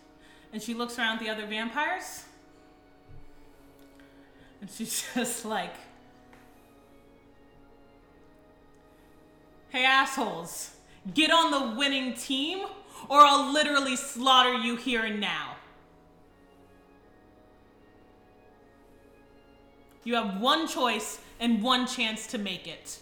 and 0.52 0.62
she 0.62 0.72
looks 0.72 0.96
around 1.00 1.14
at 1.14 1.20
the 1.24 1.30
other 1.30 1.46
vampires, 1.46 2.26
and 4.64 4.70
she's 4.70 5.04
just 5.14 5.44
like, 5.44 5.74
Hey, 9.68 9.84
assholes, 9.84 10.70
get 11.12 11.30
on 11.30 11.50
the 11.50 11.76
winning 11.76 12.14
team, 12.14 12.60
or 13.08 13.18
I'll 13.20 13.52
literally 13.52 13.96
slaughter 13.96 14.54
you 14.54 14.76
here 14.76 15.04
and 15.04 15.20
now. 15.20 15.56
You 20.04 20.14
have 20.14 20.40
one 20.40 20.66
choice 20.66 21.20
and 21.40 21.62
one 21.62 21.86
chance 21.86 22.26
to 22.28 22.38
make 22.38 22.66
it. 22.66 23.00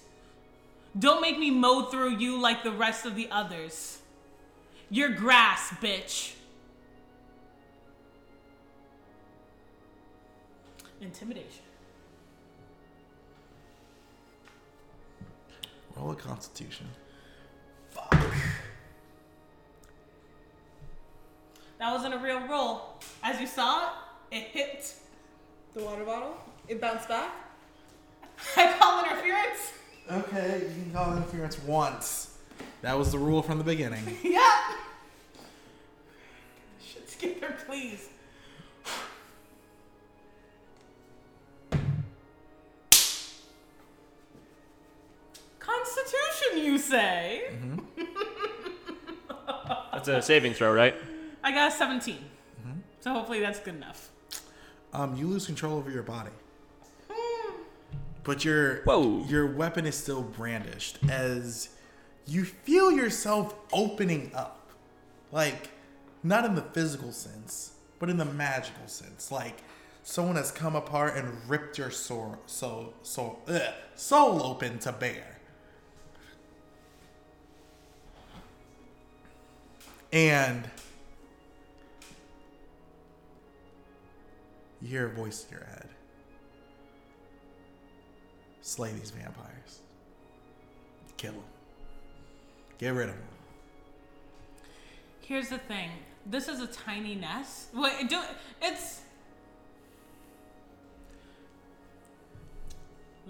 Don't 0.99 1.21
make 1.21 1.39
me 1.39 1.51
mow 1.53 1.83
through 1.83 2.17
you 2.17 2.41
like 2.41 2.65
the 2.65 2.73
rest 2.73 3.07
of 3.07 3.15
the 3.15 3.29
others. 3.31 3.99
You're 4.91 5.11
grass, 5.11 5.69
bitch. 5.81 6.33
Intimidation. 11.03 11.65
Roll 15.97 16.13
a 16.13 16.15
Constitution. 16.15 16.87
Fuck. 17.91 18.15
That 21.79 21.93
wasn't 21.93 22.15
a 22.15 22.19
real 22.19 22.47
roll. 22.47 23.01
As 23.25 23.41
you 23.41 23.49
saw 23.49 23.89
it, 24.31 24.37
it 24.37 24.43
hit. 24.45 24.95
The 25.75 25.83
water 25.83 26.05
bottle. 26.05 26.37
It 26.69 26.81
bounced 26.81 27.09
back. 27.09 27.33
I 28.57 28.73
call 28.79 29.05
interference. 29.05 29.73
Okay, 30.11 30.61
you 30.69 30.83
can 30.83 30.93
call 30.93 31.17
interference 31.17 31.59
once. 31.63 32.39
That 32.83 32.97
was 32.97 33.11
the 33.11 33.19
rule 33.19 33.43
from 33.43 33.59
the 33.59 33.65
beginning. 33.65 34.17
Yep. 34.23 34.43
Shit 36.81 37.09
together, 37.09 37.57
please. 37.67 38.09
That's 50.07 50.25
a 50.25 50.27
saving 50.27 50.55
throw, 50.55 50.73
right? 50.73 50.95
I 51.43 51.53
got 51.53 51.73
a 51.73 51.75
17. 51.75 52.19
So 53.01 53.13
hopefully 53.13 53.41
that's 53.41 53.59
good 53.59 53.75
enough. 53.75 54.11
Um, 54.93 55.17
you 55.17 55.27
lose 55.27 55.47
control 55.47 55.77
over 55.77 55.91
your 55.91 56.05
body, 56.05 56.31
but 58.23 58.45
your 58.45 58.83
Whoa. 58.85 59.25
your 59.27 59.47
weapon 59.47 59.87
is 59.87 59.97
still 59.97 60.23
brandished 60.23 60.99
as 61.09 61.71
you 62.27 62.45
feel 62.45 62.93
yourself 62.93 63.55
opening 63.73 64.31
up, 64.35 64.71
like 65.33 65.71
not 66.23 66.45
in 66.45 66.55
the 66.55 66.63
physical 66.63 67.11
sense, 67.11 67.73
but 67.99 68.09
in 68.09 68.19
the 68.19 68.25
magical 68.25 68.87
sense, 68.87 69.33
like 69.33 69.63
someone 70.05 70.37
has 70.37 70.53
come 70.53 70.77
apart 70.77 71.17
and 71.17 71.49
ripped 71.49 71.79
your 71.79 71.91
soul, 71.91 72.37
so 72.47 72.93
so 73.03 73.39
ugh, 73.49 73.63
soul 73.97 74.43
open 74.45 74.79
to 74.81 74.93
bear. 74.93 75.32
And 80.13 80.69
you 84.83 84.89
hear 84.89 85.07
a 85.07 85.11
voice 85.11 85.47
in 85.49 85.57
your 85.57 85.67
head. 85.67 85.89
Slay 88.61 88.93
these 88.93 89.11
vampires. 89.11 89.81
Kill 91.17 91.33
them. 91.33 91.43
Get 92.79 92.91
rid 92.91 93.09
of 93.09 93.15
them. 93.15 93.25
Here's 95.23 95.49
the 95.49 95.59
thing. 95.59 95.91
This 96.27 96.47
is 96.49 96.61
a 96.61 96.67
tiny 96.67 97.15
nest. 97.15 97.69
Wait, 97.75 98.09
do 98.09 98.21
it's 98.61 99.01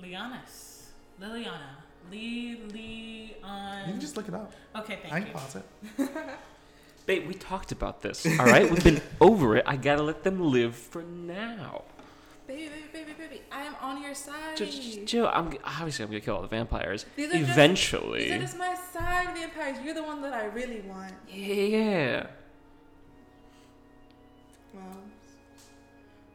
Leonis. 0.01 0.91
Liliana. 1.21 1.77
Lee 2.11 2.61
Lee 2.73 3.37
on. 3.45 3.87
You 3.87 3.93
can 3.93 4.01
just 4.01 4.17
look 4.17 4.27
it 4.27 4.35
up. 4.35 4.53
Okay, 4.75 4.99
thank 5.03 5.13
I 5.13 5.19
you. 5.19 5.23
I 5.23 5.27
can 5.27 5.33
pause 5.33 5.57
it. 5.57 6.11
Babe, 7.07 7.27
we 7.27 7.35
talked 7.35 7.73
about 7.73 8.01
this. 8.03 8.25
All 8.27 8.47
right, 8.47 8.71
we've 8.71 8.85
been 8.85 9.03
over 9.21 9.57
it. 9.57 9.65
I 9.67 9.77
gotta 9.77 10.03
let 10.03 10.23
them 10.23 10.41
live 10.53 10.75
for 10.77 11.03
now. 11.03 11.83
Baby, 12.47 12.69
baby, 12.93 13.05
baby, 13.05 13.13
baby, 13.19 13.41
I 13.51 13.63
am 13.63 13.75
on 13.81 14.03
your 14.03 14.15
side. 14.15 14.57
Just, 14.57 14.81
just 14.83 15.07
chill. 15.07 15.27
I'm 15.33 15.53
obviously 15.65 16.05
I'm 16.05 16.11
gonna 16.11 16.21
kill 16.21 16.37
all 16.37 16.43
the 16.43 16.49
vampires 16.49 17.07
These 17.17 17.31
are 17.31 17.39
just- 17.39 17.51
eventually. 17.51 18.25
These 18.25 18.33
are 18.33 18.39
just 18.39 18.59
my 18.59 18.77
side 18.93 19.35
vampires. 19.37 19.79
You're 19.85 19.95
the 19.95 20.03
one 20.03 20.23
that 20.23 20.33
I 20.33 20.45
really 20.47 20.81
want. 20.83 21.13
yeah. 21.33 22.27
Well, 24.75 24.83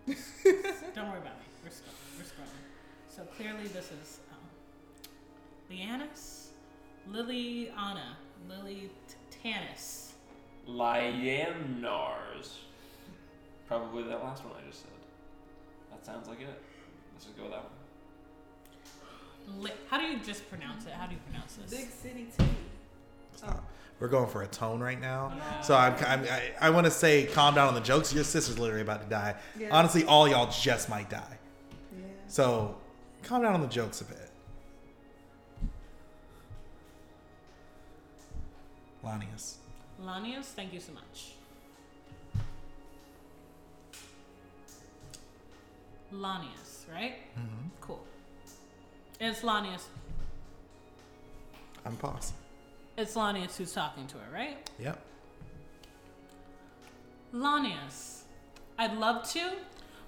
Don't 0.06 1.10
worry 1.10 1.18
about 1.18 1.38
me. 1.40 1.46
We're 1.64 1.72
scrubbing. 1.72 1.98
We're 2.18 2.24
scrubbing. 2.24 2.54
So 3.10 3.24
clearly 3.36 3.68
this 3.70 3.86
is 3.92 4.20
um, 4.32 4.38
Leannis, 5.72 6.48
Liliana, 7.12 8.16
Lily 8.48 8.90
T- 9.08 9.50
Tanis. 9.50 10.07
Lyanars. 10.70 12.54
Probably 13.68 14.04
that 14.04 14.24
last 14.24 14.44
one 14.46 14.54
I 14.62 14.68
just 14.68 14.82
said. 14.82 14.92
That 15.92 16.06
sounds 16.06 16.28
like 16.28 16.42
it. 16.42 16.48
Let's 17.14 17.26
just 17.26 17.38
go 17.38 17.44
with 17.44 17.52
that 17.54 17.64
one. 17.64 19.62
Li- 19.64 19.72
How 19.90 19.98
do 19.98 20.06
you 20.06 20.20
just 20.20 20.50
pronounce 20.50 20.86
it? 20.86 20.92
How 20.94 21.08
do 21.08 21.14
you 21.14 21.22
pronounce 21.30 21.56
this? 21.56 21.72
big 21.72 21.90
city 21.92 22.28
too. 22.38 22.46
Oh. 22.46 23.38
Stop. 23.38 23.64
We're 24.00 24.10
going 24.10 24.30
for 24.30 24.44
a 24.44 24.48
tone 24.48 24.80
right 24.80 25.00
now. 25.00 25.34
Yeah. 25.36 25.62
So 25.62 25.76
I'm, 25.76 25.96
I'm, 26.06 26.24
I, 26.26 26.52
I 26.62 26.70
want 26.70 26.86
to 26.86 26.92
say 26.92 27.26
calm 27.26 27.56
down 27.56 27.68
on 27.68 27.74
the 27.74 27.82
jokes. 27.82 28.14
Your 28.14 28.24
sister's 28.24 28.60
literally 28.60 28.84
about 28.84 29.02
to 29.02 29.10
die. 29.10 29.36
Yeah. 29.60 29.70
Honestly, 29.72 30.04
all 30.06 30.28
y'all 30.28 30.52
just 30.52 30.88
might 30.88 31.10
die. 31.10 31.38
Yeah. 31.98 32.04
So 32.28 32.76
calm 33.24 33.42
down 33.42 33.56
on 33.56 33.62
the 33.62 33.68
jokes 33.68 34.02
a 34.02 34.06
bit. 34.06 34.30
Lanius. 39.04 39.56
Lanius, 40.04 40.46
thank 40.46 40.74
you 40.74 40.80
so 40.80 40.94
much. 40.94 41.34
Lanius, 46.14 46.90
right? 46.92 47.16
Mm-hmm. 47.38 47.68
Cool. 47.82 48.04
It's 49.20 49.42
Lanius. 49.42 49.84
I'm 51.86 51.96
pausing. 51.98 52.36
It's 52.98 53.16
Lanius 53.16 53.58
who's 53.58 53.74
talking 53.74 54.08
to 54.08 54.18
her, 54.18 54.34
right? 54.34 54.70
Yep. 54.80 55.02
Lanius, 57.34 58.22
I'd 58.78 58.98
love 58.98 59.28
to. 59.32 59.52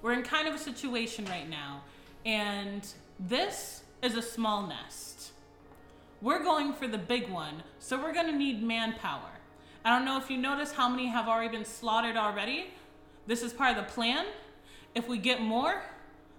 We're 0.02 0.12
in 0.12 0.22
kind 0.22 0.48
of 0.48 0.54
a 0.54 0.58
situation 0.58 1.26
right 1.26 1.48
now, 1.48 1.82
and 2.24 2.86
this 3.18 3.82
is 4.02 4.16
a 4.16 4.22
small 4.22 4.66
nest. 4.66 5.32
We're 6.22 6.42
going 6.42 6.72
for 6.72 6.86
the 6.86 6.98
big 6.98 7.28
one, 7.28 7.62
so 7.78 8.00
we're 8.00 8.14
gonna 8.14 8.32
need 8.32 8.62
manpower. 8.62 9.30
I 9.84 9.90
don't 9.96 10.04
know 10.04 10.18
if 10.18 10.30
you 10.30 10.36
notice 10.36 10.72
how 10.72 10.88
many 10.88 11.06
have 11.06 11.26
already 11.26 11.56
been 11.56 11.64
slaughtered 11.64 12.16
already. 12.16 12.66
This 13.26 13.42
is 13.42 13.52
part 13.52 13.76
of 13.76 13.84
the 13.84 13.90
plan. 13.90 14.26
If 14.94 15.08
we 15.08 15.18
get 15.18 15.40
more, 15.40 15.82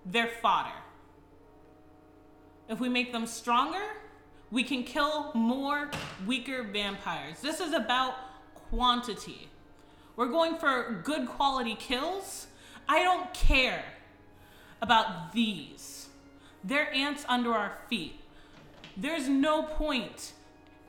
they're 0.05 0.27
fodder. 0.41 0.75
If 2.69 2.79
we 2.79 2.89
make 2.89 3.11
them 3.11 3.25
stronger, 3.25 3.81
we 4.51 4.63
can 4.63 4.83
kill 4.83 5.31
more 5.33 5.89
weaker 6.25 6.63
vampires. 6.63 7.39
This 7.41 7.59
is 7.59 7.73
about 7.73 8.13
quantity. 8.69 9.49
We're 10.15 10.27
going 10.27 10.57
for 10.57 11.01
good 11.03 11.27
quality 11.27 11.75
kills. 11.75 12.47
I 12.87 13.01
don't 13.03 13.33
care 13.33 13.83
about 14.81 15.31
these. 15.33 16.09
They're 16.63 16.93
ants 16.93 17.25
under 17.27 17.53
our 17.53 17.77
feet. 17.89 18.19
There's 18.95 19.27
no 19.27 19.63
point 19.63 20.33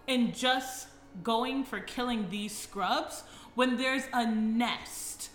in 0.06 0.32
just 0.32 0.88
going 1.22 1.64
for 1.64 1.80
killing 1.80 2.30
these 2.30 2.56
scrubs 2.56 3.22
when 3.54 3.76
there's 3.76 4.04
a 4.12 4.26
nest 4.26 5.30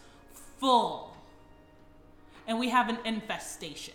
full 0.59 1.15
and 2.47 2.59
we 2.59 2.69
have 2.69 2.89
an 2.89 2.97
infestation. 3.05 3.93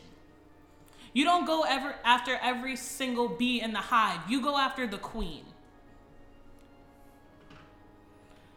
You 1.15 1.25
don't 1.25 1.47
go 1.47 1.63
ever 1.63 1.95
after 2.05 2.39
every 2.43 2.77
single 2.77 3.29
bee 3.29 3.61
in 3.61 3.73
the 3.73 3.79
hive. 3.79 4.21
You 4.31 4.41
go 4.43 4.57
after 4.57 4.87
the 4.87 4.99
queen. 4.99 5.45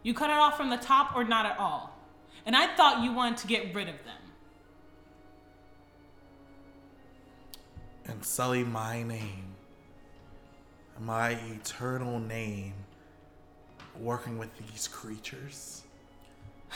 You 0.04 0.14
cut 0.14 0.30
it 0.30 0.38
off 0.38 0.56
from 0.56 0.70
the 0.70 0.78
top 0.78 1.16
or 1.16 1.24
not 1.24 1.46
at 1.46 1.58
all. 1.58 1.98
And 2.46 2.56
I 2.56 2.76
thought 2.76 3.04
you 3.04 3.12
wanted 3.12 3.38
to 3.40 3.48
get 3.48 3.74
rid 3.74 3.90
of 3.90 3.96
them. 4.06 4.14
And 8.08 8.24
sully 8.24 8.64
my 8.64 9.02
name, 9.02 9.56
my 11.00 11.32
eternal 11.32 12.20
name, 12.20 12.76
working 14.00 14.38
with 14.38 14.50
these 14.58 14.88
creatures. 14.88 15.84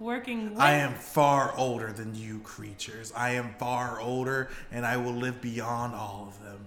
Working 0.00 0.50
with 0.50 0.58
I 0.58 0.72
am 0.76 0.94
far 0.94 1.52
older 1.58 1.92
than 1.92 2.14
you 2.14 2.38
creatures. 2.38 3.12
I 3.14 3.32
am 3.32 3.54
far 3.58 4.00
older, 4.00 4.48
and 4.72 4.86
I 4.86 4.96
will 4.96 5.12
live 5.12 5.42
beyond 5.42 5.94
all 5.94 6.26
of 6.26 6.42
them. 6.42 6.66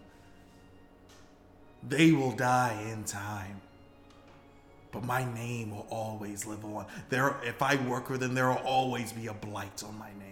They 1.88 2.12
will 2.12 2.32
die 2.32 2.79
in 2.91 3.06
time. 3.06 3.62
But 4.91 5.03
my 5.03 5.25
name 5.34 5.71
will 5.71 5.88
always 5.89 6.45
live 6.45 6.63
on. 6.63 6.86
There, 7.10 7.36
if 7.43 7.63
I 7.63 7.75
work 7.88 8.12
with 8.12 8.19
them, 8.19 8.36
there 8.36 8.49
will 8.49 8.62
always 8.63 9.12
be 9.12 9.25
a 9.25 9.34
blight 9.34 9.84
on 9.84 9.97
my 9.97 10.10
name. 10.19 10.23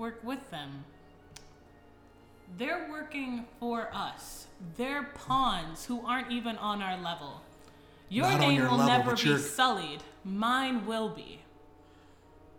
work 0.00 0.24
with 0.24 0.50
them. 0.50 0.84
They're 2.56 2.88
working 2.90 3.44
for 3.58 3.88
us. 3.94 4.46
They're 4.76 5.04
pawns 5.14 5.86
who 5.86 6.04
aren't 6.06 6.30
even 6.30 6.56
on 6.58 6.82
our 6.82 7.00
level. 7.00 7.40
Your 8.08 8.26
Not 8.28 8.40
name 8.40 8.58
your 8.58 8.70
will 8.70 8.78
level, 8.78 8.98
never 8.98 9.16
be 9.16 9.22
you're- 9.22 9.38
sullied. 9.40 10.02
Mine 10.24 10.84
will 10.86 11.08
be. 11.10 11.40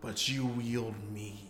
But 0.01 0.27
you 0.27 0.45
wield 0.45 0.95
me. 1.11 1.41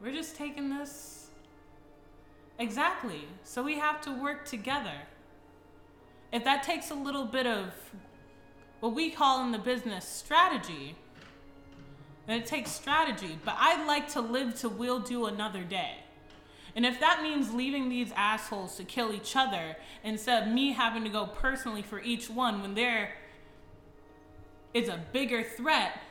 We're 0.00 0.12
just 0.12 0.36
taking 0.36 0.68
this. 0.78 1.30
Exactly. 2.58 3.26
So 3.44 3.62
we 3.62 3.78
have 3.78 4.00
to 4.02 4.10
work 4.12 4.44
together. 4.44 4.94
If 6.32 6.44
that 6.44 6.62
takes 6.62 6.90
a 6.90 6.94
little 6.94 7.24
bit 7.24 7.46
of 7.46 7.72
what 8.80 8.94
we 8.94 9.10
call 9.10 9.42
in 9.44 9.52
the 9.52 9.58
business 9.58 10.06
strategy, 10.06 10.96
then 12.28 12.40
it 12.40 12.46
takes 12.46 12.70
strategy. 12.70 13.38
But 13.44 13.56
I'd 13.58 13.86
like 13.86 14.08
to 14.12 14.20
live 14.20 14.54
to 14.60 14.68
will 14.68 15.00
do 15.00 15.24
another 15.24 15.64
day. 15.64 15.96
And 16.76 16.84
if 16.84 17.00
that 17.00 17.22
means 17.22 17.52
leaving 17.52 17.88
these 17.88 18.12
assholes 18.14 18.76
to 18.76 18.84
kill 18.84 19.12
each 19.12 19.34
other 19.34 19.76
instead 20.04 20.44
of 20.44 20.52
me 20.52 20.72
having 20.72 21.02
to 21.04 21.10
go 21.10 21.26
personally 21.26 21.82
for 21.82 22.00
each 22.00 22.28
one 22.28 22.60
when 22.60 22.74
there 22.74 23.14
is 24.74 24.88
a 24.88 25.00
bigger 25.10 25.42
threat 25.42 26.02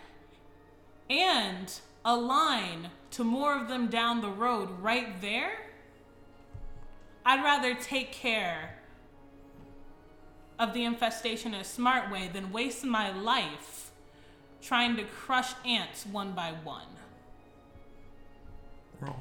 and 1.07 1.79
a 2.03 2.17
line 2.17 2.89
to 3.11 3.23
more 3.23 3.55
of 3.55 3.69
them 3.69 3.87
down 3.87 4.19
the 4.19 4.29
road 4.29 4.69
right 4.81 5.21
there, 5.21 5.51
I'd 7.23 7.43
rather 7.43 7.75
take 7.75 8.11
care 8.11 8.79
of 10.57 10.73
the 10.73 10.83
infestation 10.83 11.53
in 11.53 11.61
a 11.61 11.63
smart 11.63 12.11
way 12.11 12.27
than 12.27 12.51
waste 12.51 12.83
my 12.83 13.15
life 13.15 13.86
trying 14.61 14.95
to 14.97 15.03
crush 15.03 15.53
ants 15.65 16.05
one 16.05 16.33
by 16.33 16.53
one. 16.63 16.87
Roll. 18.99 19.15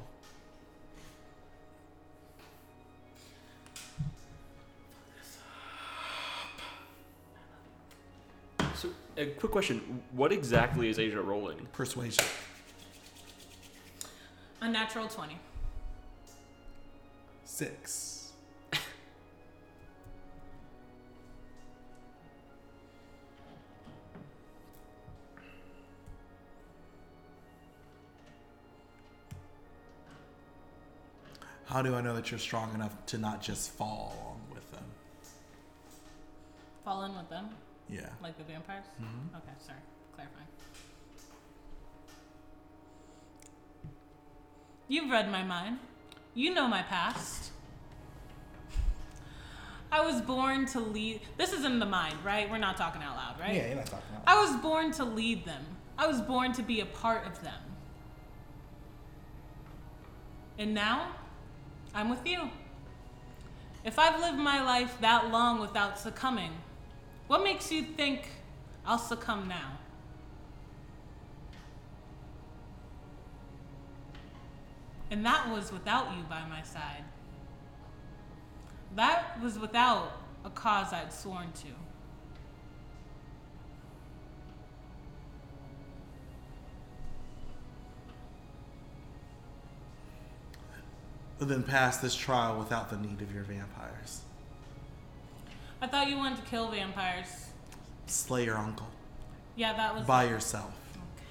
So, 8.74 8.88
a 9.16 9.26
quick 9.26 9.52
question: 9.52 10.02
What 10.12 10.32
exactly 10.32 10.88
is 10.88 10.98
Asia 10.98 11.20
rolling? 11.20 11.66
Persuasion. 11.72 12.24
A 14.60 14.68
natural 14.68 15.06
20. 15.06 15.38
Six. 17.44 18.15
How 31.76 31.82
do 31.82 31.94
I 31.94 32.00
know 32.00 32.14
that 32.14 32.30
you're 32.30 32.40
strong 32.40 32.72
enough 32.74 33.04
to 33.04 33.18
not 33.18 33.42
just 33.42 33.70
fall 33.70 34.16
along 34.16 34.40
with 34.54 34.70
them? 34.72 34.84
Fall 36.86 37.04
in 37.04 37.14
with 37.14 37.28
them, 37.28 37.50
Yeah. 37.86 38.08
like 38.22 38.38
the 38.38 38.44
vampires? 38.44 38.86
Mhm. 38.98 39.36
Okay, 39.36 39.52
sorry. 39.58 39.80
Clarifying. 40.14 40.46
You've 44.88 45.10
read 45.10 45.30
my 45.30 45.42
mind. 45.42 45.78
You 46.32 46.54
know 46.54 46.66
my 46.66 46.80
past. 46.80 47.52
I 49.92 50.00
was 50.00 50.22
born 50.22 50.64
to 50.68 50.80
lead. 50.80 51.20
This 51.36 51.52
is 51.52 51.66
in 51.66 51.78
the 51.78 51.84
mind, 51.84 52.24
right? 52.24 52.48
We're 52.50 52.56
not 52.56 52.78
talking 52.78 53.02
out 53.02 53.16
loud, 53.16 53.38
right? 53.38 53.54
Yeah, 53.54 53.66
you're 53.66 53.76
not 53.76 53.84
talking 53.84 54.16
about. 54.16 54.26
I 54.26 54.40
was 54.40 54.56
born 54.62 54.92
to 54.92 55.04
lead 55.04 55.44
them. 55.44 55.76
I 55.98 56.06
was 56.06 56.22
born 56.22 56.54
to 56.54 56.62
be 56.62 56.80
a 56.80 56.86
part 56.86 57.26
of 57.26 57.42
them. 57.42 57.76
And 60.58 60.72
now, 60.72 61.12
I'm 61.96 62.10
with 62.10 62.26
you. 62.26 62.50
If 63.82 63.98
I've 63.98 64.20
lived 64.20 64.36
my 64.36 64.62
life 64.62 64.98
that 65.00 65.30
long 65.30 65.60
without 65.60 65.98
succumbing, 65.98 66.50
what 67.26 67.42
makes 67.42 67.72
you 67.72 67.82
think 67.82 68.28
I'll 68.84 68.98
succumb 68.98 69.48
now? 69.48 69.78
And 75.10 75.24
that 75.24 75.50
was 75.50 75.72
without 75.72 76.14
you 76.14 76.22
by 76.24 76.42
my 76.46 76.62
side. 76.62 77.04
That 78.94 79.40
was 79.42 79.58
without 79.58 80.20
a 80.44 80.50
cause 80.50 80.92
I'd 80.92 81.14
sworn 81.14 81.50
to. 81.62 81.85
Then 91.38 91.62
pass 91.62 91.98
this 91.98 92.14
trial 92.14 92.58
without 92.58 92.88
the 92.90 92.96
need 92.96 93.20
of 93.20 93.32
your 93.34 93.44
vampires. 93.44 94.22
I 95.82 95.86
thought 95.86 96.08
you 96.08 96.16
wanted 96.16 96.36
to 96.42 96.50
kill 96.50 96.70
vampires. 96.70 97.48
Slay 98.06 98.44
your 98.46 98.56
uncle 98.56 98.86
Yeah, 99.56 99.74
that 99.74 99.94
was. 99.94 100.06
by 100.06 100.24
yourself. 100.24 100.72
Okay. 100.94 101.26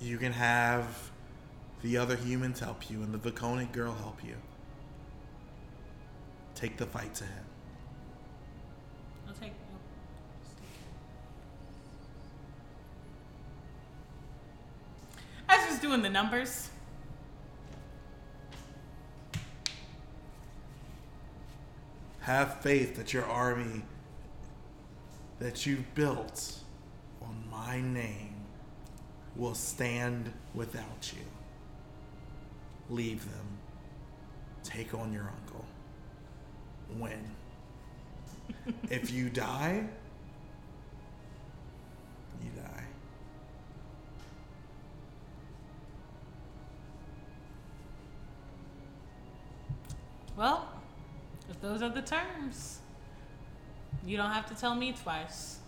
You 0.00 0.18
can 0.18 0.32
have 0.32 1.10
the 1.82 1.96
other 1.96 2.16
humans 2.16 2.58
help 2.58 2.90
you 2.90 3.02
and 3.02 3.14
the 3.14 3.18
Viconic 3.18 3.70
girl 3.72 3.94
help 3.94 4.24
you. 4.24 4.34
Take 6.56 6.76
the 6.76 6.86
fight 6.86 7.14
to 7.16 7.24
him. 7.24 7.44
I'll 9.28 9.34
take. 9.34 9.52
I 15.48 15.56
was 15.58 15.66
just 15.66 15.82
doing 15.82 16.02
the 16.02 16.10
numbers. 16.10 16.70
Have 22.28 22.60
faith 22.60 22.96
that 22.96 23.14
your 23.14 23.24
army 23.24 23.80
that 25.38 25.64
you've 25.64 25.94
built 25.94 26.58
on 27.22 27.42
my 27.50 27.80
name 27.80 28.34
will 29.34 29.54
stand 29.54 30.30
without 30.52 31.10
you. 31.16 31.24
Leave 32.90 33.24
them. 33.24 33.46
Take 34.62 34.92
on 34.92 35.10
your 35.10 35.32
uncle. 35.40 35.64
Win. 36.98 37.30
if 38.90 39.10
you 39.10 39.30
die, 39.30 39.88
you 42.42 42.50
die. 42.60 42.77
Those 51.68 51.82
are 51.82 51.90
the 51.90 52.00
terms, 52.00 52.78
you 54.06 54.16
don't 54.16 54.30
have 54.30 54.46
to 54.46 54.54
tell 54.54 54.74
me 54.74 54.94
twice. 55.02 55.58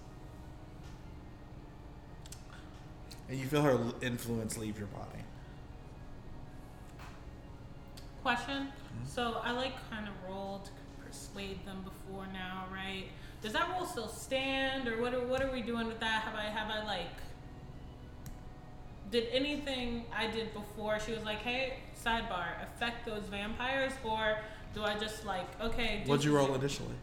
And 3.29 3.39
you 3.39 3.47
feel 3.47 3.63
her 3.63 3.79
influence 4.01 4.57
leave 4.57 4.79
your 4.79 4.89
body. 4.89 5.23
Question. 8.23 8.69
Mm-hmm. 8.69 9.07
So 9.07 9.41
I 9.45 9.53
like 9.53 9.75
kind 9.91 10.09
of 10.09 10.15
rolled 10.29 10.65
to 10.65 10.71
persuade 11.05 11.65
them 11.67 11.85
before 11.85 12.27
now, 12.33 12.65
right? 12.73 13.05
Does 13.43 13.53
that 13.53 13.69
roll 13.71 13.87
still 13.87 14.09
stand, 14.09 14.89
or 14.89 15.01
what? 15.01 15.15
Are, 15.15 15.27
what 15.27 15.43
are 15.43 15.53
we 15.53 15.63
doing 15.63 15.87
with 15.87 16.01
that? 16.01 16.23
Have 16.23 16.35
I 16.35 16.45
have 16.45 16.71
I 16.71 16.85
like? 16.87 17.07
Did 19.11 19.29
anything 19.33 20.05
I 20.15 20.27
did 20.27 20.53
before? 20.53 20.99
She 21.01 21.13
was 21.13 21.25
like, 21.25 21.39
"Hey, 21.39 21.79
sidebar, 22.05 22.63
affect 22.63 23.07
those 23.07 23.23
vampires," 23.31 23.93
or 24.05 24.39
do 24.75 24.85
I 24.85 24.99
just 24.99 25.25
like, 25.25 25.47
okay? 25.61 26.03
What'd 26.07 26.25
you 26.25 26.37
roll 26.37 26.55
initially? 26.55 26.95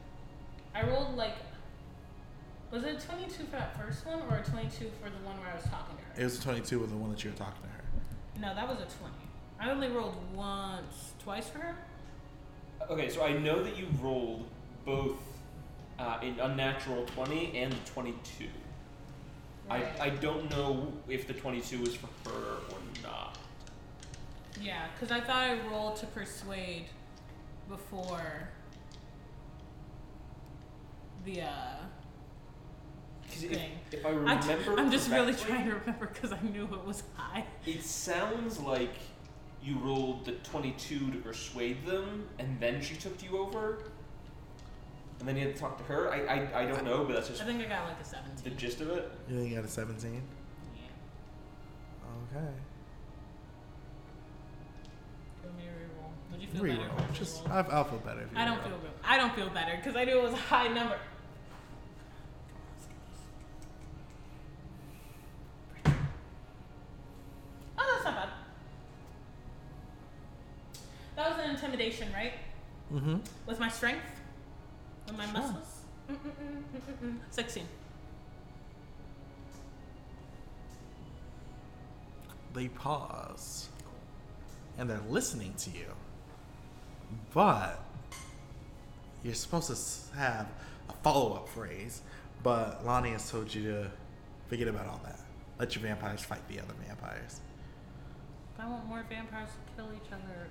I 0.73 0.85
rolled 0.85 1.15
like. 1.15 1.35
Was 2.71 2.83
it 2.83 2.99
22 2.99 3.45
for 3.45 3.51
that 3.51 3.77
first 3.79 4.05
one, 4.05 4.21
or 4.29 4.43
22 4.43 4.91
for 5.01 5.09
the 5.09 5.25
one 5.25 5.39
where 5.39 5.49
I 5.49 5.55
was 5.55 5.63
talking 5.63 5.95
to 5.95 6.03
her? 6.03 6.21
It 6.21 6.23
was 6.25 6.37
a 6.37 6.41
22 6.41 6.79
with 6.79 6.89
the 6.89 6.97
one 6.97 7.11
that 7.11 7.23
you 7.23 7.29
were 7.31 7.37
talking 7.37 7.61
to 7.61 7.69
her. 7.69 7.83
No, 8.41 8.53
that 8.53 8.67
was 8.67 8.77
a 8.79 8.99
20. 8.99 9.13
I 9.59 9.69
only 9.69 9.87
rolled 9.87 10.17
once, 10.35 11.13
twice 11.23 11.47
for 11.47 11.59
her. 11.59 11.75
Okay, 12.89 13.09
so 13.09 13.23
I 13.23 13.33
know 13.33 13.63
that 13.63 13.77
you 13.77 13.87
rolled 14.01 14.45
both 14.85 15.17
uh, 15.97 16.19
an 16.21 16.39
unnatural 16.41 17.05
20 17.05 17.57
and 17.57 17.73
a 17.73 17.89
22. 17.89 18.47
I, 19.69 19.83
I 19.99 20.09
don't 20.09 20.49
know 20.51 20.91
if 21.07 21.27
the 21.27 21.33
22 21.33 21.81
was 21.81 21.95
for 21.95 22.07
her 22.29 22.57
or 22.69 22.77
not. 23.03 23.37
Yeah, 24.61 24.85
because 24.93 25.11
I 25.11 25.19
thought 25.19 25.37
I 25.37 25.59
rolled 25.69 25.97
to 25.97 26.05
persuade 26.07 26.85
before 27.69 28.49
the 31.25 31.41
uh. 31.41 31.47
'Cause 33.29 33.43
if, 33.43 33.51
Thing. 33.51 33.71
if 33.91 34.05
I 34.05 34.09
I 34.09 34.13
remember 34.13 34.79
am 34.79 34.89
just 34.89 35.09
really 35.11 35.33
trying 35.33 35.65
to 35.69 35.75
remember 35.75 36.07
because 36.07 36.31
I 36.31 36.39
knew 36.41 36.63
it 36.63 36.85
was 36.85 37.03
high. 37.15 37.45
It 37.65 37.83
sounds 37.83 38.59
like 38.59 38.93
you 39.61 39.77
rolled 39.79 40.23
the 40.25 40.31
22 40.31 41.11
to 41.11 41.17
persuade 41.17 41.85
them, 41.85 42.29
and 42.39 42.57
then 42.59 42.81
she 42.81 42.95
took 42.95 43.21
you 43.21 43.37
over? 43.37 43.83
And 45.19 45.27
then 45.27 45.35
you 45.35 45.45
had 45.47 45.55
to 45.55 45.59
talk 45.59 45.77
to 45.79 45.83
her? 45.85 46.09
I, 46.11 46.21
I, 46.21 46.61
I 46.61 46.65
don't 46.65 46.85
know, 46.85 47.03
but 47.03 47.15
that's 47.15 47.27
just 47.27 47.41
I 47.41 47.45
think 47.45 47.61
I 47.61 47.65
got 47.65 47.87
like 47.89 47.99
a 47.99 48.05
17. 48.05 48.43
the 48.43 48.49
gist 48.51 48.79
of 48.81 48.89
it. 48.91 49.11
You 49.27 49.35
think 49.37 49.49
you 49.49 49.55
got 49.55 49.65
a 49.65 49.67
17? 49.67 50.21
Yeah. 50.75 50.81
Okay. 52.37 52.47
Would 56.37 56.41
you 56.43 56.47
feel 56.49 56.61
Reroll. 56.63 56.95
better? 56.97 57.13
Just. 57.13 57.47
I, 57.49 57.61
I'll 57.61 57.83
feel 57.83 57.99
better 57.99 58.21
if 58.21 58.31
you 58.31 58.37
I 58.37 58.45
don't 58.45 58.59
reroll. 58.59 58.63
feel 58.63 58.77
good. 58.77 58.89
I 59.03 59.17
don't 59.17 59.33
feel 59.35 59.49
better 59.49 59.75
because 59.77 59.95
I 59.95 60.03
knew 60.05 60.19
it 60.19 60.23
was 60.23 60.33
a 60.33 60.37
high 60.37 60.67
number. 60.67 60.97
Oh, 67.77 67.85
that's 67.93 68.03
not 68.05 68.15
bad. 68.15 68.29
That 71.15 71.29
was 71.37 71.43
an 71.45 71.49
intimidation, 71.51 72.11
right? 72.13 72.33
Mm-hmm. 72.93 73.17
With 73.45 73.59
my 73.59 73.69
strength? 73.69 74.03
With 75.07 75.17
my 75.17 75.25
Sure. 75.25 75.33
muscles? 75.33 75.81
Mm-mm-mm-mm-mm. 76.11 77.17
16. 77.31 77.63
They 82.53 82.67
pause. 82.69 83.69
And 84.77 84.89
they're 84.89 85.01
listening 85.09 85.53
to 85.59 85.69
you. 85.71 85.87
But 87.33 87.83
you're 89.23 89.33
supposed 89.33 89.69
to 89.69 90.17
have 90.17 90.47
a 90.89 90.93
follow 91.03 91.33
up 91.33 91.49
phrase. 91.49 92.01
But 92.43 92.85
Lonnie 92.85 93.11
has 93.11 93.29
told 93.29 93.53
you 93.53 93.63
to 93.63 93.91
forget 94.47 94.67
about 94.67 94.87
all 94.87 95.01
that. 95.03 95.19
Let 95.59 95.75
your 95.75 95.83
vampires 95.83 96.21
fight 96.21 96.47
the 96.47 96.59
other 96.59 96.73
vampires. 96.85 97.41
If 98.55 98.63
I 98.63 98.69
want 98.69 98.85
more 98.87 99.03
vampires 99.09 99.49
to 99.49 99.75
kill 99.75 99.91
each 99.93 100.11
other, 100.11 100.47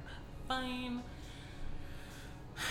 fine. 0.48 1.02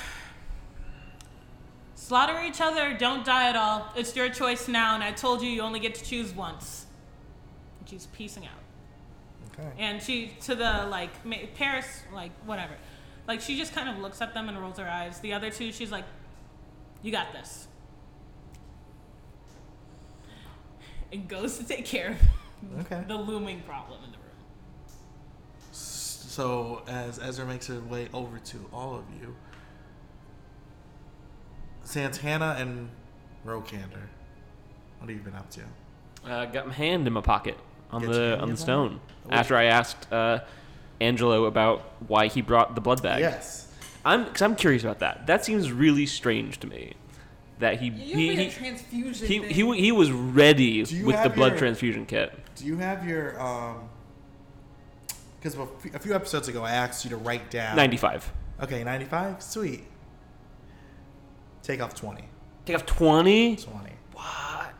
Slaughter 1.95 2.41
each 2.45 2.61
other, 2.61 2.95
don't 2.97 3.25
die 3.25 3.49
at 3.49 3.55
all. 3.55 3.89
It's 3.95 4.15
your 4.15 4.29
choice 4.29 4.67
now, 4.67 4.95
and 4.95 5.03
I 5.03 5.11
told 5.11 5.41
you 5.41 5.49
you 5.49 5.61
only 5.61 5.79
get 5.79 5.95
to 5.95 6.05
choose 6.05 6.33
once. 6.33 6.85
And 7.79 7.89
she's 7.89 8.05
piecing 8.07 8.45
out. 8.45 8.51
Okay. 9.59 9.71
And 9.79 10.01
she, 10.01 10.33
to 10.41 10.55
the, 10.55 10.87
like, 10.89 11.09
Paris, 11.55 11.87
like, 12.13 12.31
whatever. 12.45 12.73
Like, 13.27 13.41
she 13.41 13.57
just 13.57 13.73
kind 13.73 13.89
of 13.89 13.97
looks 13.99 14.21
at 14.21 14.33
them 14.33 14.49
and 14.49 14.59
rolls 14.59 14.77
her 14.77 14.87
eyes. 14.87 15.19
The 15.19 15.33
other 15.33 15.49
two, 15.49 15.71
she's 15.71 15.91
like, 15.91 16.05
you 17.01 17.11
got 17.11 17.33
this. 17.33 17.67
And 21.11 21.27
goes 21.27 21.57
to 21.57 21.63
take 21.67 21.85
care 21.85 22.11
of 22.11 22.79
Okay. 22.91 23.03
the 23.07 23.15
looming 23.15 23.61
problem 23.61 24.03
in 24.03 24.11
the 24.11 24.17
room. 24.17 24.25
So 25.71 26.81
as 26.87 27.19
Ezra 27.19 27.45
makes 27.45 27.67
her 27.67 27.79
way 27.79 28.09
over 28.13 28.39
to 28.39 28.65
all 28.73 28.95
of 28.95 29.03
you, 29.21 29.35
Santana 31.83 32.55
and 32.59 32.89
Rokander, 33.45 34.07
what 34.99 35.09
have 35.09 35.11
you 35.11 35.19
been 35.23 35.35
up 35.35 35.49
to? 35.51 35.61
Uh, 36.29 36.45
got 36.45 36.67
my 36.67 36.73
hand 36.73 37.05
in 37.07 37.13
my 37.13 37.21
pocket 37.21 37.57
on 37.91 38.01
Get 38.01 38.11
the 38.11 38.39
on 38.39 38.49
the 38.49 38.57
stone. 38.57 38.99
After 39.29 39.55
I 39.55 39.65
asked 39.65 40.11
uh, 40.11 40.39
Angelo 41.05 41.45
about 41.45 41.81
why 42.07 42.27
he 42.27 42.41
brought 42.41 42.75
the 42.75 42.81
blood 42.81 43.01
bag. 43.01 43.19
Yes. 43.21 43.67
I'm 44.03 44.25
because 44.25 44.41
I'm 44.41 44.55
curious 44.55 44.83
about 44.83 44.99
that. 44.99 45.27
That 45.27 45.45
seems 45.45 45.71
really 45.71 46.05
strange 46.05 46.59
to 46.59 46.67
me. 46.67 46.93
That 47.59 47.79
he 47.79 47.87
You 47.87 47.91
he 48.17 48.27
made 48.29 48.39
a 48.39 48.43
he, 48.43 48.49
transfusion 48.51 49.27
he, 49.27 49.39
thing. 49.39 49.49
he, 49.49 49.77
he 49.81 49.91
was 49.91 50.11
ready 50.11 50.81
with 50.81 51.23
the 51.23 51.29
blood 51.29 51.53
your- 51.53 51.57
transfusion 51.59 52.05
kit. 52.05 52.33
Do 52.55 52.65
you 52.65 52.77
have 52.77 53.07
your 53.07 53.39
um? 53.41 53.89
Because 55.39 55.57
a 55.93 55.99
few- 55.99 56.13
episodes 56.15 56.47
ago, 56.47 56.63
I 56.63 56.71
asked 56.71 57.03
you 57.05 57.09
to 57.11 57.17
write 57.17 57.49
down. 57.51 57.75
95. 57.75 58.31
Okay, 58.63 58.83
ninety-five. 58.83 59.41
Sweet. 59.41 59.83
Take 61.63 61.81
off 61.81 61.93
twenty. 61.95 62.25
Take 62.65 62.75
off 62.75 62.85
20. 62.85 63.55
Twenty. 63.57 63.91
What? 64.13 64.73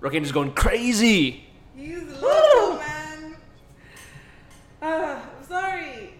Rokan 0.00 0.22
just 0.22 0.34
going 0.34 0.52
crazy. 0.52 1.44
He's 1.76 2.02
uh, 4.82 5.20
I'm 5.38 5.46
sorry. 5.46 6.14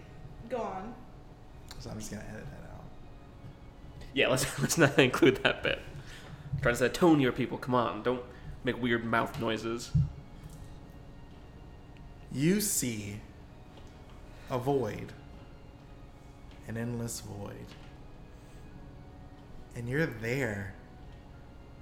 Go 0.48 0.58
on. 0.58 0.94
So 1.78 1.90
I'm 1.90 1.98
just 1.98 2.11
gonna 2.11 2.24
edit 2.28 2.44
that 2.50 2.70
out. 2.70 2.84
Yeah, 4.12 4.28
let's 4.28 4.58
let's 4.61 4.76
not 4.76 4.98
include 4.98 5.42
that 5.42 5.62
bit. 5.62 5.80
Try 6.61 6.72
to 6.72 6.76
set 6.76 6.94
tone 6.94 7.20
here, 7.20 7.32
people. 7.32 7.56
Come 7.56 7.74
on, 7.74 8.02
don't 8.02 8.22
make 8.64 8.80
weird 8.80 9.04
mouth 9.04 9.40
noises. 9.40 9.90
You 12.32 12.61
see 12.61 13.20
a 14.50 14.58
void, 14.58 15.12
an 16.68 16.76
endless 16.76 17.20
void, 17.20 17.66
and 19.74 19.88
you're 19.88 20.06
there 20.06 20.74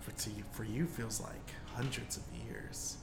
for 0.00 0.30
you 0.30 0.44
for 0.52 0.64
you 0.64 0.86
feels 0.86 1.20
like 1.20 1.50
hundreds 1.74 2.16
of 2.16 2.22
years. 2.46 2.96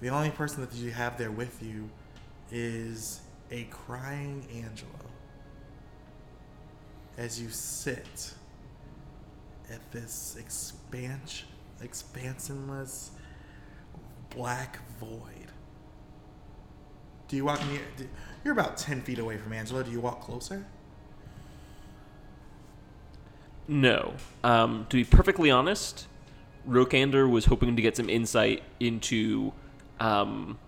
The 0.00 0.10
only 0.10 0.30
person 0.30 0.60
that 0.60 0.74
you 0.74 0.90
have 0.90 1.16
there 1.16 1.30
with 1.30 1.62
you 1.62 1.88
is 2.50 3.20
a 3.50 3.64
crying 3.64 4.46
Angelo. 4.54 4.90
As 7.16 7.40
you 7.40 7.48
sit 7.48 8.34
at 9.70 9.92
this 9.92 10.36
expansion, 10.38 11.48
expansionless 11.80 13.10
black 14.30 14.80
void. 14.98 15.52
Do 17.28 17.36
you 17.36 17.44
walk 17.44 17.64
near? 17.68 17.80
Do, 17.96 18.08
you're 18.44 18.52
about 18.52 18.76
ten 18.76 19.00
feet 19.00 19.18
away 19.18 19.38
from 19.38 19.52
Angelo. 19.52 19.82
Do 19.82 19.90
you 19.90 20.00
walk 20.00 20.20
closer? 20.20 20.66
No. 23.66 24.14
Um, 24.42 24.86
to 24.90 24.96
be 24.96 25.04
perfectly 25.04 25.50
honest, 25.50 26.06
Rokander 26.68 27.30
was 27.30 27.46
hoping 27.46 27.76
to 27.76 27.82
get 27.82 27.96
some 27.96 28.10
insight 28.10 28.62
into 28.80 29.52
um, 30.00 30.58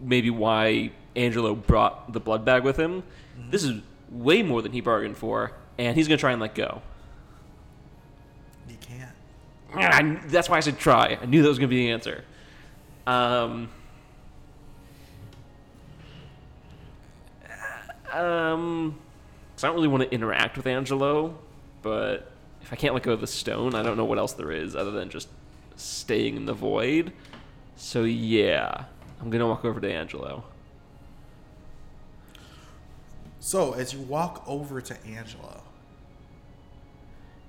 maybe 0.00 0.30
why 0.30 0.90
Angelo 1.16 1.54
brought 1.54 2.12
the 2.12 2.20
blood 2.20 2.44
bag 2.44 2.64
with 2.64 2.76
him. 2.76 3.02
This 3.50 3.64
is 3.64 3.80
way 4.10 4.42
more 4.42 4.62
than 4.62 4.72
he 4.72 4.80
bargained 4.80 5.16
for, 5.16 5.52
and 5.78 5.96
he's 5.96 6.08
going 6.08 6.18
to 6.18 6.20
try 6.20 6.32
and 6.32 6.40
let 6.40 6.54
go. 6.54 6.82
He 8.68 8.76
can't. 8.76 9.10
I, 9.74 10.20
that's 10.26 10.48
why 10.48 10.58
I 10.58 10.60
said 10.60 10.78
try. 10.78 11.18
I 11.20 11.26
knew 11.26 11.42
that 11.42 11.48
was 11.48 11.58
going 11.58 11.68
to 11.68 11.74
be 11.74 11.86
the 11.86 11.92
answer. 11.92 12.24
Um, 13.06 13.68
um, 18.12 18.98
'cause 19.54 19.64
I 19.64 19.66
don't 19.68 19.76
really 19.76 19.88
want 19.88 20.02
to 20.04 20.12
interact 20.12 20.56
with 20.56 20.66
Angelo, 20.66 21.36
but 21.82 22.30
if 22.60 22.72
I 22.72 22.76
can't 22.76 22.94
let 22.94 23.02
go 23.02 23.12
of 23.12 23.20
the 23.20 23.26
stone, 23.26 23.74
I 23.74 23.82
don't 23.82 23.96
know 23.96 24.04
what 24.04 24.18
else 24.18 24.32
there 24.34 24.52
is 24.52 24.76
other 24.76 24.90
than 24.90 25.08
just 25.08 25.28
staying 25.76 26.36
in 26.36 26.46
the 26.46 26.54
void. 26.54 27.12
So 27.76 28.04
yeah, 28.04 28.84
I'm 29.22 29.30
gonna 29.30 29.46
walk 29.46 29.64
over 29.64 29.80
to 29.80 29.90
Angelo. 29.90 30.42
So 33.38 33.72
as 33.74 33.92
you 33.92 34.00
walk 34.00 34.42
over 34.48 34.80
to 34.80 35.06
Angelo, 35.06 35.62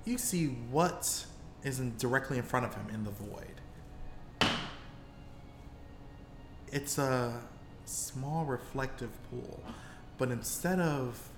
you 0.04 0.16
see 0.16 0.46
what 0.70 1.26
is 1.64 1.80
in, 1.80 1.96
directly 1.96 2.38
in 2.38 2.44
front 2.44 2.64
of 2.64 2.74
him 2.74 2.86
in 2.94 3.02
the 3.02 3.10
void. 3.10 3.60
It's 6.70 6.98
a 6.98 7.40
small 7.84 8.44
reflective 8.44 9.10
pool, 9.30 9.60
but 10.16 10.30
instead 10.30 10.78
of 10.78 11.28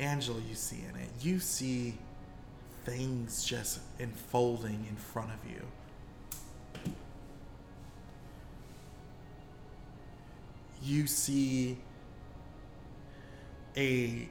Angelo 0.00 0.38
you 0.48 0.56
see 0.56 0.84
in 0.88 1.00
it, 1.00 1.08
you 1.20 1.38
see 1.38 1.98
things 2.84 3.44
just 3.44 3.80
unfolding 4.00 4.86
in 4.88 4.96
front 4.96 5.30
of 5.30 5.50
you. 5.50 5.62
You 10.82 11.06
see 11.06 11.78
a 13.76 14.28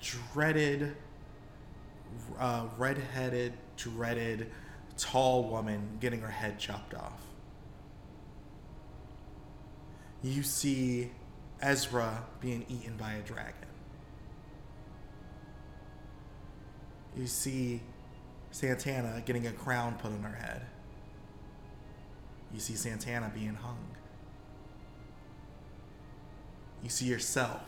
dreaded, 0.00 0.96
uh, 2.38 2.66
red-headed, 2.78 3.52
dreaded, 3.76 4.50
tall 4.96 5.44
woman 5.44 5.98
getting 6.00 6.20
her 6.20 6.30
head 6.30 6.58
chopped 6.58 6.94
off. 6.94 7.20
You 10.22 10.42
see 10.42 11.10
Ezra 11.60 12.24
being 12.40 12.64
eaten 12.68 12.96
by 12.96 13.14
a 13.14 13.22
dragon. 13.22 13.54
You 17.16 17.26
see 17.26 17.80
Santana 18.50 19.22
getting 19.24 19.46
a 19.46 19.52
crown 19.52 19.94
put 19.94 20.12
on 20.12 20.22
her 20.22 20.36
head. 20.36 20.62
You 22.52 22.60
see 22.60 22.74
Santana 22.74 23.30
being 23.34 23.54
hung. 23.54 23.78
You 26.82 26.88
see 26.88 27.06
yourself 27.06 27.60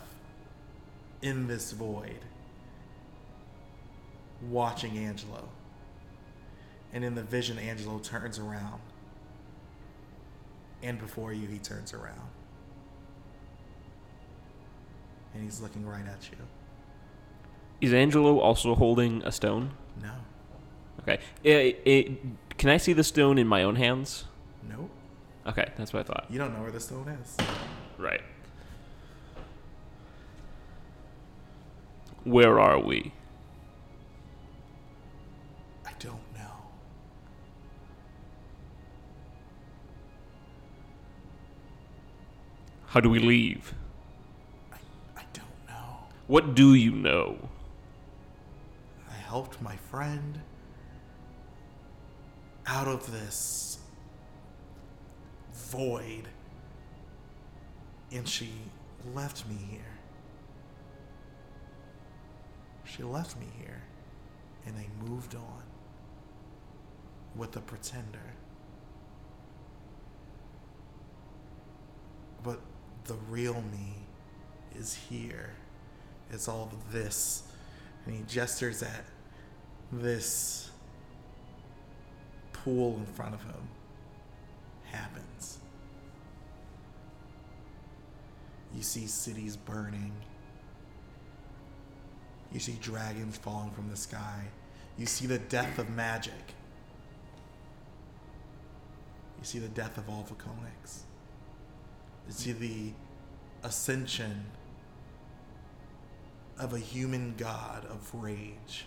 in 1.22 1.46
this 1.46 1.72
void 1.72 2.18
watching 4.50 4.98
Angelo. 4.98 5.48
And 6.92 7.04
in 7.04 7.14
the 7.14 7.22
vision, 7.22 7.58
Angelo 7.58 7.98
turns 7.98 8.38
around. 8.38 8.80
And 10.82 10.98
before 10.98 11.32
you, 11.32 11.48
he 11.48 11.58
turns 11.58 11.92
around. 11.92 12.28
And 15.32 15.42
he's 15.42 15.60
looking 15.60 15.86
right 15.86 16.06
at 16.06 16.28
you. 16.30 16.36
Is 17.80 17.92
Angelo 17.92 18.38
also 18.38 18.74
holding 18.74 19.22
a 19.24 19.32
stone? 19.32 19.72
No. 20.00 20.12
Okay. 21.00 21.18
It, 21.42 21.82
it, 21.84 22.18
can 22.58 22.70
I 22.70 22.76
see 22.76 22.92
the 22.92 23.02
stone 23.02 23.38
in 23.38 23.46
my 23.46 23.62
own 23.62 23.76
hands? 23.76 24.24
Nope. 24.68 24.90
Okay, 25.46 25.70
that's 25.76 25.92
what 25.92 26.00
I 26.00 26.02
thought. 26.04 26.26
You 26.30 26.38
don't 26.38 26.54
know 26.54 26.62
where 26.62 26.70
the 26.70 26.80
stone 26.80 27.08
is. 27.08 27.36
Right. 27.98 28.22
Where 32.24 32.58
are 32.58 32.78
we? 32.78 33.12
I 35.84 35.90
don't 35.98 36.14
know. 36.34 36.40
How 42.86 43.00
do 43.00 43.10
we 43.10 43.18
leave? 43.18 43.74
I, 44.72 44.76
I 45.18 45.24
don't 45.34 45.44
know. 45.68 45.98
What 46.26 46.54
do 46.54 46.72
you 46.72 46.92
know? 46.92 47.36
I 49.10 49.14
helped 49.14 49.60
my 49.60 49.76
friend 49.76 50.40
out 52.66 52.88
of 52.88 53.12
this 53.12 53.78
void, 55.52 56.28
and 58.10 58.26
she 58.26 58.48
left 59.14 59.46
me 59.46 59.56
here. 59.70 59.93
She 62.94 63.02
left 63.02 63.36
me 63.40 63.46
here, 63.58 63.82
and 64.66 64.76
they 64.76 64.88
moved 65.08 65.34
on 65.34 65.62
with 67.34 67.50
the 67.50 67.60
pretender. 67.60 68.34
But 72.44 72.60
the 73.06 73.14
real 73.28 73.54
me 73.72 73.96
is 74.76 74.94
here. 74.94 75.54
It's 76.30 76.46
all 76.46 76.70
this. 76.92 77.42
And 78.06 78.14
he 78.14 78.22
gestures 78.28 78.82
at 78.82 79.04
this 79.90 80.70
pool 82.52 82.96
in 82.98 83.06
front 83.06 83.34
of 83.34 83.42
him. 83.42 83.68
Happens. 84.84 85.58
You 88.72 88.82
see 88.82 89.06
cities 89.06 89.56
burning. 89.56 90.12
You 92.54 92.60
see 92.60 92.78
dragons 92.80 93.36
falling 93.36 93.72
from 93.72 93.90
the 93.90 93.96
sky. 93.96 94.44
You 94.96 95.06
see 95.06 95.26
the 95.26 95.38
death 95.38 95.78
of 95.78 95.90
magic. 95.90 96.32
You 99.38 99.44
see 99.44 99.58
the 99.58 99.68
death 99.68 99.98
of 99.98 100.08
all 100.08 100.24
Vaconics. 100.24 101.00
You 102.28 102.32
see 102.32 102.52
the 102.52 102.92
ascension 103.64 104.46
of 106.58 106.72
a 106.72 106.78
human 106.78 107.34
god 107.36 107.84
of 107.86 108.08
rage. 108.14 108.86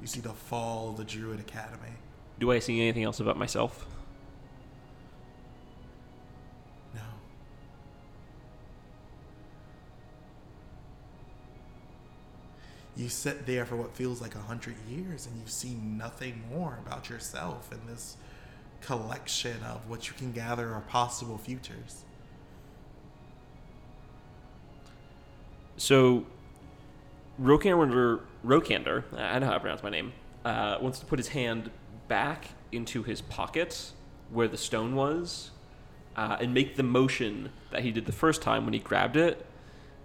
You 0.00 0.06
see 0.06 0.20
the 0.20 0.32
fall 0.32 0.90
of 0.90 0.96
the 0.96 1.04
Druid 1.04 1.38
Academy. 1.38 1.92
Do 2.40 2.50
I 2.50 2.60
see 2.60 2.80
anything 2.80 3.04
else 3.04 3.20
about 3.20 3.36
myself? 3.36 3.86
You 12.96 13.08
sit 13.08 13.46
there 13.46 13.64
for 13.64 13.76
what 13.76 13.96
feels 13.96 14.20
like 14.20 14.34
a 14.34 14.40
hundred 14.40 14.76
years 14.88 15.26
and 15.26 15.36
you 15.36 15.46
see 15.46 15.74
nothing 15.74 16.42
more 16.50 16.78
about 16.86 17.08
yourself 17.08 17.72
in 17.72 17.80
this 17.86 18.16
collection 18.82 19.62
of 19.62 19.88
what 19.88 20.08
you 20.08 20.14
can 20.14 20.32
gather 20.32 20.74
are 20.74 20.82
possible 20.82 21.38
futures. 21.38 22.04
So, 25.78 26.26
Rokander, 27.40 28.20
Rokander, 28.44 29.04
I 29.16 29.38
know 29.38 29.46
how 29.46 29.54
to 29.54 29.60
pronounce 29.60 29.82
my 29.82 29.90
name, 29.90 30.12
uh, 30.44 30.78
wants 30.80 30.98
to 30.98 31.06
put 31.06 31.18
his 31.18 31.28
hand 31.28 31.70
back 32.08 32.48
into 32.72 33.02
his 33.02 33.22
pocket 33.22 33.92
where 34.30 34.48
the 34.48 34.56
stone 34.56 34.94
was 34.94 35.50
uh, 36.16 36.36
and 36.40 36.52
make 36.52 36.76
the 36.76 36.82
motion 36.82 37.50
that 37.70 37.82
he 37.82 37.90
did 37.90 38.06
the 38.06 38.12
first 38.12 38.42
time 38.42 38.64
when 38.64 38.74
he 38.74 38.80
grabbed 38.80 39.16
it 39.16 39.46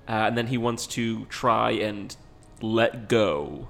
uh, 0.08 0.12
and 0.12 0.38
then 0.38 0.48
he 0.48 0.58
wants 0.58 0.88
to 0.88 1.26
try 1.26 1.72
and 1.72 2.16
let 2.62 3.08
go, 3.10 3.68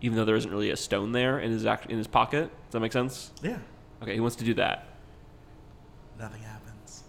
even 0.00 0.16
though 0.16 0.24
there 0.24 0.36
isn't 0.36 0.50
really 0.50 0.70
a 0.70 0.76
stone 0.76 1.12
there 1.12 1.38
in 1.38 1.50
his 1.50 1.64
act- 1.66 1.90
in 1.90 1.98
his 1.98 2.06
pocket. 2.06 2.50
Does 2.66 2.72
that 2.72 2.80
make 2.80 2.92
sense? 2.92 3.32
Yeah. 3.42 3.58
Okay, 4.02 4.14
he 4.14 4.20
wants 4.20 4.36
to 4.36 4.44
do 4.44 4.54
that. 4.54 4.86
Nothing 6.18 6.42
happens. 6.42 7.04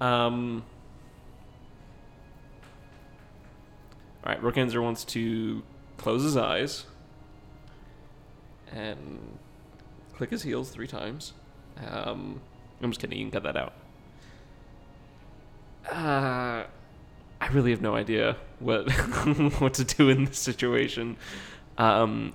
Um. 0.00 0.64
All 4.24 4.32
right, 4.32 4.42
Rookanzer 4.42 4.80
wants 4.82 5.04
to 5.06 5.62
close 5.96 6.22
his 6.22 6.36
eyes 6.36 6.86
and 8.70 9.38
click 10.14 10.30
his 10.30 10.42
heels 10.42 10.70
three 10.70 10.86
times. 10.86 11.32
Um, 11.88 12.40
I'm 12.82 12.90
just 12.90 13.00
kidding. 13.00 13.18
You 13.18 13.24
can 13.24 13.32
cut 13.32 13.42
that 13.44 13.56
out. 13.56 13.72
Uh, 15.90 16.64
I 17.40 17.46
really 17.52 17.70
have 17.70 17.80
no 17.82 17.94
idea 17.94 18.36
what 18.60 18.90
what 19.60 19.74
to 19.74 19.84
do 19.84 20.08
in 20.08 20.24
this 20.26 20.38
situation. 20.38 21.16
Um, 21.78 22.34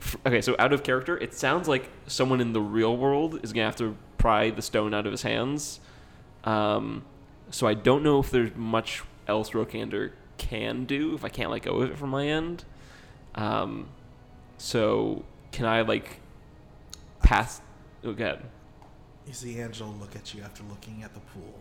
f- 0.00 0.16
okay, 0.26 0.40
so 0.40 0.56
out 0.58 0.72
of 0.72 0.82
character, 0.82 1.16
it 1.16 1.34
sounds 1.34 1.68
like 1.68 1.88
someone 2.06 2.40
in 2.40 2.52
the 2.52 2.60
real 2.60 2.96
world 2.96 3.40
is 3.42 3.52
gonna 3.52 3.66
have 3.66 3.76
to 3.76 3.96
pry 4.18 4.50
the 4.50 4.62
stone 4.62 4.92
out 4.94 5.06
of 5.06 5.12
his 5.12 5.22
hands. 5.22 5.80
Um, 6.44 7.04
so 7.50 7.66
I 7.66 7.74
don't 7.74 8.02
know 8.02 8.18
if 8.18 8.30
there's 8.30 8.54
much 8.56 9.02
else 9.28 9.50
Rokander 9.50 10.12
can 10.38 10.84
do 10.84 11.14
if 11.14 11.24
I 11.24 11.28
can't 11.28 11.50
let 11.50 11.62
go 11.62 11.80
of 11.80 11.90
it 11.90 11.98
from 11.98 12.10
my 12.10 12.26
end. 12.26 12.64
Um, 13.34 13.88
so 14.58 15.24
can 15.52 15.66
I 15.66 15.82
like 15.82 16.20
pass? 17.22 17.60
Oh, 18.04 18.12
go 18.12 18.24
ahead. 18.24 18.42
You 19.26 19.32
see 19.32 19.58
Angel 19.60 19.94
look 20.00 20.16
at 20.16 20.34
you 20.34 20.42
after 20.42 20.62
looking 20.64 21.02
at 21.02 21.14
the 21.14 21.20
pool. 21.20 21.58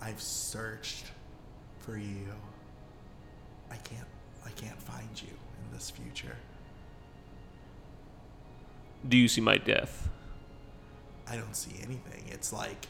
I've 0.00 0.20
searched 0.20 1.06
for 1.78 1.96
you. 1.96 2.26
I 3.70 3.76
can't 3.76 4.06
I 4.44 4.50
can't 4.50 4.80
find 4.80 5.08
you 5.20 5.28
in 5.28 5.76
this 5.76 5.90
future. 5.90 6.36
Do 9.08 9.16
you 9.16 9.28
see 9.28 9.40
my 9.40 9.56
death? 9.56 10.08
I 11.26 11.36
don't 11.36 11.56
see 11.56 11.76
anything. 11.82 12.24
It's 12.30 12.52
like 12.52 12.86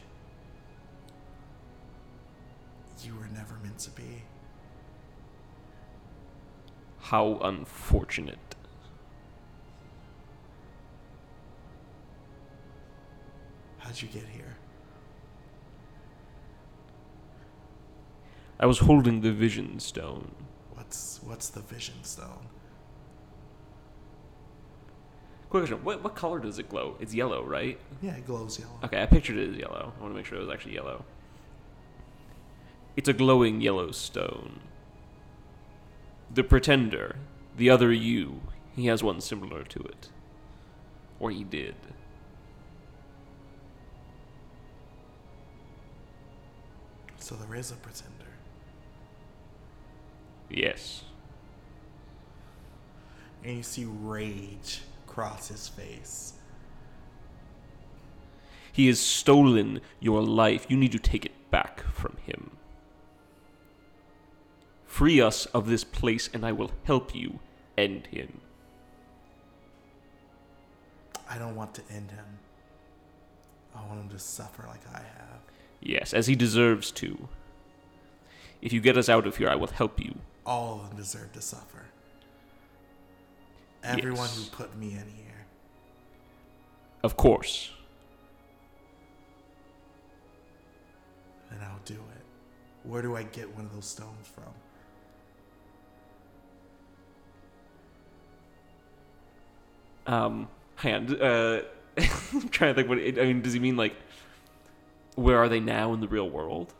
you 3.03 3.15
were 3.15 3.27
never 3.27 3.55
meant 3.63 3.79
to 3.79 3.91
be. 3.91 4.23
How 6.99 7.37
unfortunate. 7.41 8.55
How'd 13.85 14.01
you 14.01 14.07
get 14.07 14.23
here? 14.27 14.57
I 18.59 18.65
was 18.65 18.79
holding 18.79 19.21
the 19.21 19.31
vision 19.31 19.79
stone. 19.79 20.31
What's 20.73 21.19
what's 21.23 21.49
the 21.49 21.59
vision 21.59 22.03
stone? 22.03 22.47
Quick 25.49 25.61
question: 25.61 25.83
What 25.83 26.03
what 26.03 26.15
color 26.15 26.39
does 26.39 26.57
it 26.57 26.67
glow? 26.67 26.95
It's 26.99 27.13
yellow, 27.13 27.43
right? 27.43 27.79
Yeah, 28.01 28.15
it 28.15 28.25
glows 28.25 28.59
yellow. 28.59 28.79
Okay, 28.83 29.03
I 29.03 29.05
pictured 29.05 29.37
it 29.37 29.51
as 29.51 29.57
yellow. 29.57 29.93
I 29.95 30.01
want 30.01 30.13
to 30.13 30.17
make 30.17 30.25
sure 30.25 30.39
it 30.39 30.41
was 30.41 30.49
actually 30.49 30.73
yellow. 30.73 31.05
It's 32.95 33.09
a 33.09 33.13
glowing 33.13 33.61
yellow 33.61 33.91
stone. 33.91 34.61
The 36.33 36.43
pretender, 36.43 37.17
the 37.55 37.69
other 37.69 37.93
you, 37.93 38.41
he 38.75 38.87
has 38.87 39.03
one 39.03 39.21
similar 39.21 39.63
to 39.63 39.79
it. 39.79 40.09
Or 41.19 41.29
he 41.29 41.43
did. 41.43 41.75
So 47.25 47.33
there 47.33 47.55
is 47.55 47.71
a 47.71 47.75
pretender. 47.75 48.37
Yes. 50.47 51.01
And 53.43 53.57
you 53.57 53.63
see 53.63 53.85
rage 53.85 54.81
cross 55.07 55.47
his 55.47 55.67
face. 55.67 56.33
He 58.71 58.85
has 58.85 58.99
stolen 58.99 59.81
your 59.99 60.21
life. 60.21 60.67
You 60.69 60.77
need 60.77 60.91
to 60.91 60.99
take 60.99 61.25
it 61.25 61.49
back 61.49 61.81
from 61.91 62.17
him. 62.27 62.51
Free 64.85 65.19
us 65.19 65.47
of 65.47 65.65
this 65.65 65.83
place, 65.83 66.29
and 66.31 66.45
I 66.45 66.51
will 66.51 66.73
help 66.83 67.15
you 67.15 67.39
end 67.75 68.05
him. 68.11 68.39
I 71.27 71.39
don't 71.39 71.55
want 71.55 71.73
to 71.73 71.81
end 71.89 72.11
him. 72.11 72.37
I 73.75 73.83
want 73.87 73.99
him 73.99 74.09
to 74.09 74.19
suffer 74.19 74.67
like 74.67 74.87
I 74.93 74.99
have. 74.99 75.39
Yes, 75.85 76.15
as 76.15 76.25
he 76.25 76.35
deserves 76.35 76.89
to. 76.93 77.29
If 78.59 78.73
you 78.73 78.81
get 78.81 78.97
us 78.97 79.07
out 79.07 79.27
of 79.27 79.37
here, 79.37 79.47
I 79.47 79.55
will 79.55 79.67
help 79.67 79.99
you. 80.03 80.15
All 80.43 80.81
of 80.81 80.87
them 80.89 80.97
deserve 80.97 81.31
to 81.33 81.41
suffer. 81.41 81.85
Everyone 83.83 84.17
Yes. 84.25 84.49
who 84.49 84.49
put 84.49 84.75
me 84.75 84.87
in 84.93 85.07
here. 85.15 85.45
Of 87.03 87.15
course. 87.15 87.69
And 91.51 91.61
I'll 91.61 91.79
do 91.85 91.93
it. 91.93 92.25
Where 92.83 93.03
do 93.03 93.15
I 93.15 93.21
get 93.21 93.55
one 93.55 93.65
of 93.65 93.73
those 93.73 93.85
stones 93.85 94.27
from? 94.27 94.51
Um, 100.07 100.47
hang 100.75 100.95
on. 100.95 101.21
Uh, 101.21 101.61
I'm 101.97 102.49
trying 102.49 102.71
to 102.71 102.73
think 102.75 102.89
what. 102.89 102.97
It, 102.99 103.17
I 103.19 103.23
mean, 103.23 103.41
does 103.41 103.53
he 103.53 103.59
mean 103.59 103.77
like, 103.77 103.95
where 105.15 105.37
are 105.37 105.49
they 105.49 105.59
now 105.59 105.93
in 105.93 106.01
the 106.01 106.07
real 106.07 106.29
world? 106.29 106.73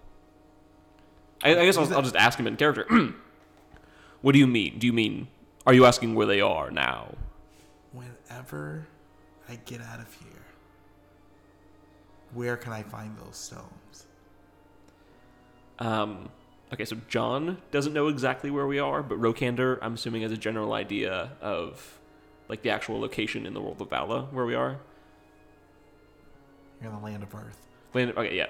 I, 1.44 1.52
I 1.58 1.66
guess 1.66 1.78
I'll, 1.78 1.94
I'll 1.94 2.02
just 2.02 2.16
ask 2.16 2.40
him 2.40 2.48
in 2.48 2.56
character. 2.56 2.88
what 4.22 4.34
do 4.34 4.40
you 4.40 4.48
mean? 4.48 4.80
Do 4.80 4.88
you 4.88 4.94
mean? 4.94 5.28
Are 5.66 5.74
you 5.74 5.86
asking 5.86 6.16
where 6.16 6.28
they 6.28 6.42
are 6.42 6.70
now? 6.70 7.16
Whenever 7.92 8.88
I 9.50 9.56
get 9.66 9.82
out 9.82 10.00
of 10.00 10.14
here, 10.14 10.46
where 12.34 12.58
can 12.58 12.74
I 12.74 12.84
find 12.84 13.18
those 13.18 13.38
stones? 13.38 14.06
Um, 15.80 16.30
okay, 16.74 16.86
so 16.86 16.98
John 17.08 17.58
doesn't 17.72 17.94
know 17.94 18.08
exactly 18.08 18.52
where 18.52 18.68
we 18.68 18.80
are, 18.80 19.02
but 19.02 19.20
Rokander, 19.20 19.80
I'm 19.82 19.96
assuming, 19.96 20.22
has 20.22 20.32
a 20.32 20.38
general 20.38 20.74
idea 20.74 21.32
of 21.42 22.00
like 22.48 22.62
the 22.62 22.70
actual 22.70 23.00
location 23.00 23.46
in 23.46 23.54
the 23.54 23.62
world 23.62 23.82
of 23.82 23.90
Vala 23.90 24.24
where 24.32 24.46
we 24.46 24.56
are. 24.56 24.78
You're 26.82 26.92
in 26.92 26.98
the 26.98 27.04
land 27.04 27.24
of 27.24 27.34
Earth. 27.34 27.65
Land. 27.96 28.14
Okay, 28.18 28.36
yeah, 28.36 28.48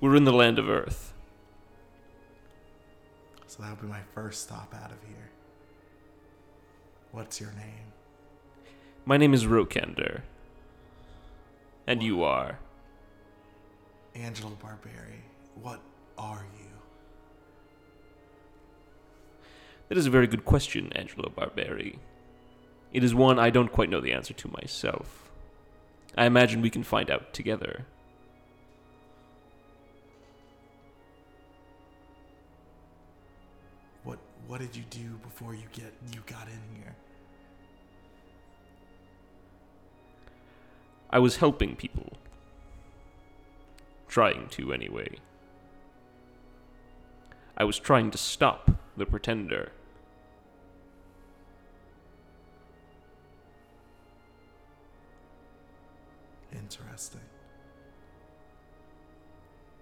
we're 0.00 0.16
in 0.16 0.24
the 0.24 0.32
land 0.32 0.58
of 0.58 0.70
Earth. 0.70 1.12
So 3.46 3.62
that 3.62 3.70
would 3.70 3.82
be 3.82 3.86
my 3.86 4.00
first 4.14 4.42
stop 4.42 4.74
out 4.74 4.90
of 4.90 4.96
here. 5.06 5.30
What's 7.12 7.40
your 7.40 7.52
name? 7.52 7.92
My 9.04 9.18
name 9.18 9.34
is 9.34 9.44
Rokander, 9.44 10.22
and 11.86 12.02
you 12.02 12.22
are. 12.22 12.58
Angelo 14.14 14.56
Barberi. 14.62 15.20
What 15.60 15.80
are 16.16 16.46
you? 16.58 16.66
That 19.90 19.98
is 19.98 20.06
a 20.06 20.10
very 20.10 20.26
good 20.26 20.46
question, 20.46 20.90
Angelo 20.94 21.28
Barberi. 21.28 21.98
It 22.94 23.04
is 23.04 23.14
one 23.14 23.38
I 23.38 23.50
don't 23.50 23.70
quite 23.70 23.90
know 23.90 24.00
the 24.00 24.12
answer 24.12 24.32
to 24.32 24.48
myself. 24.48 25.30
I 26.16 26.24
imagine 26.24 26.62
we 26.62 26.70
can 26.70 26.82
find 26.82 27.10
out 27.10 27.34
together. 27.34 27.84
What 34.60 34.70
did 34.70 34.76
you 34.76 34.84
do 34.90 35.16
before 35.22 35.54
you 35.54 35.64
get 35.72 35.90
you 36.12 36.20
got 36.26 36.46
in 36.46 36.76
here? 36.76 36.94
I 41.08 41.18
was 41.18 41.36
helping 41.36 41.76
people. 41.76 42.12
Trying 44.06 44.48
to, 44.50 44.74
anyway. 44.74 45.16
I 47.56 47.64
was 47.64 47.78
trying 47.78 48.10
to 48.10 48.18
stop 48.18 48.70
the 48.98 49.06
pretender. 49.06 49.72
Interesting. 56.52 57.22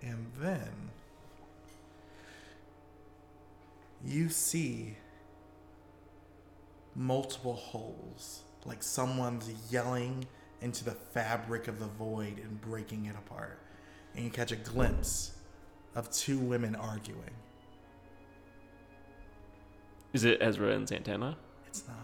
And 0.02 0.30
then 0.38 0.90
you 4.04 4.28
see 4.28 4.96
multiple 6.94 7.54
holes, 7.54 8.42
like 8.64 8.82
someone's 8.82 9.50
yelling 9.70 10.26
into 10.60 10.84
the 10.84 10.90
fabric 10.90 11.68
of 11.68 11.78
the 11.78 11.86
void 11.86 12.38
and 12.38 12.60
breaking 12.60 13.06
it 13.06 13.14
apart. 13.16 13.60
And 14.14 14.24
you 14.24 14.30
catch 14.30 14.52
a 14.52 14.56
glimpse 14.56 15.32
of 15.94 16.10
two 16.10 16.38
women 16.38 16.74
arguing. 16.74 17.30
Is 20.12 20.24
it 20.24 20.38
Ezra 20.40 20.72
and 20.72 20.88
Santana? 20.88 21.36
It's 21.66 21.84
not. 21.86 21.96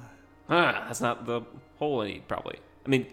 Ah, 0.48 0.84
that's 0.86 1.00
not 1.00 1.26
the 1.26 1.42
hole 1.78 2.02
I 2.02 2.08
need, 2.08 2.28
probably. 2.28 2.58
I 2.84 2.88
mean, 2.88 3.06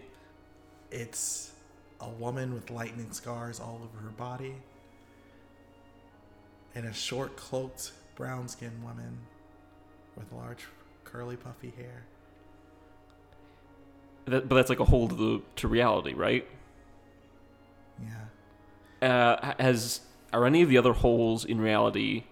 it's 0.90 1.52
a 2.00 2.08
woman 2.08 2.52
with 2.52 2.70
lightning 2.70 3.10
scars 3.12 3.58
all 3.58 3.80
over 3.82 4.04
her 4.04 4.10
body, 4.10 4.54
and 6.74 6.86
a 6.86 6.92
short, 6.92 7.36
cloaked, 7.36 7.92
brown 8.14 8.48
skinned 8.48 8.82
woman 8.82 9.18
with 10.16 10.30
large, 10.32 10.66
curly, 11.04 11.36
puffy 11.36 11.72
hair. 11.76 12.04
That, 14.26 14.48
but 14.48 14.54
that's 14.54 14.70
like 14.70 14.80
a 14.80 14.84
hold 14.84 15.10
to 15.10 15.16
the 15.16 15.42
to 15.56 15.68
reality, 15.68 16.14
right? 16.14 16.46
Yeah. 18.00 19.08
Uh, 19.08 19.54
has 19.58 20.00
are 20.32 20.46
any 20.46 20.62
of 20.62 20.68
the 20.68 20.78
other 20.78 20.92
holes 20.92 21.44
in 21.44 21.60
reality 21.60 22.24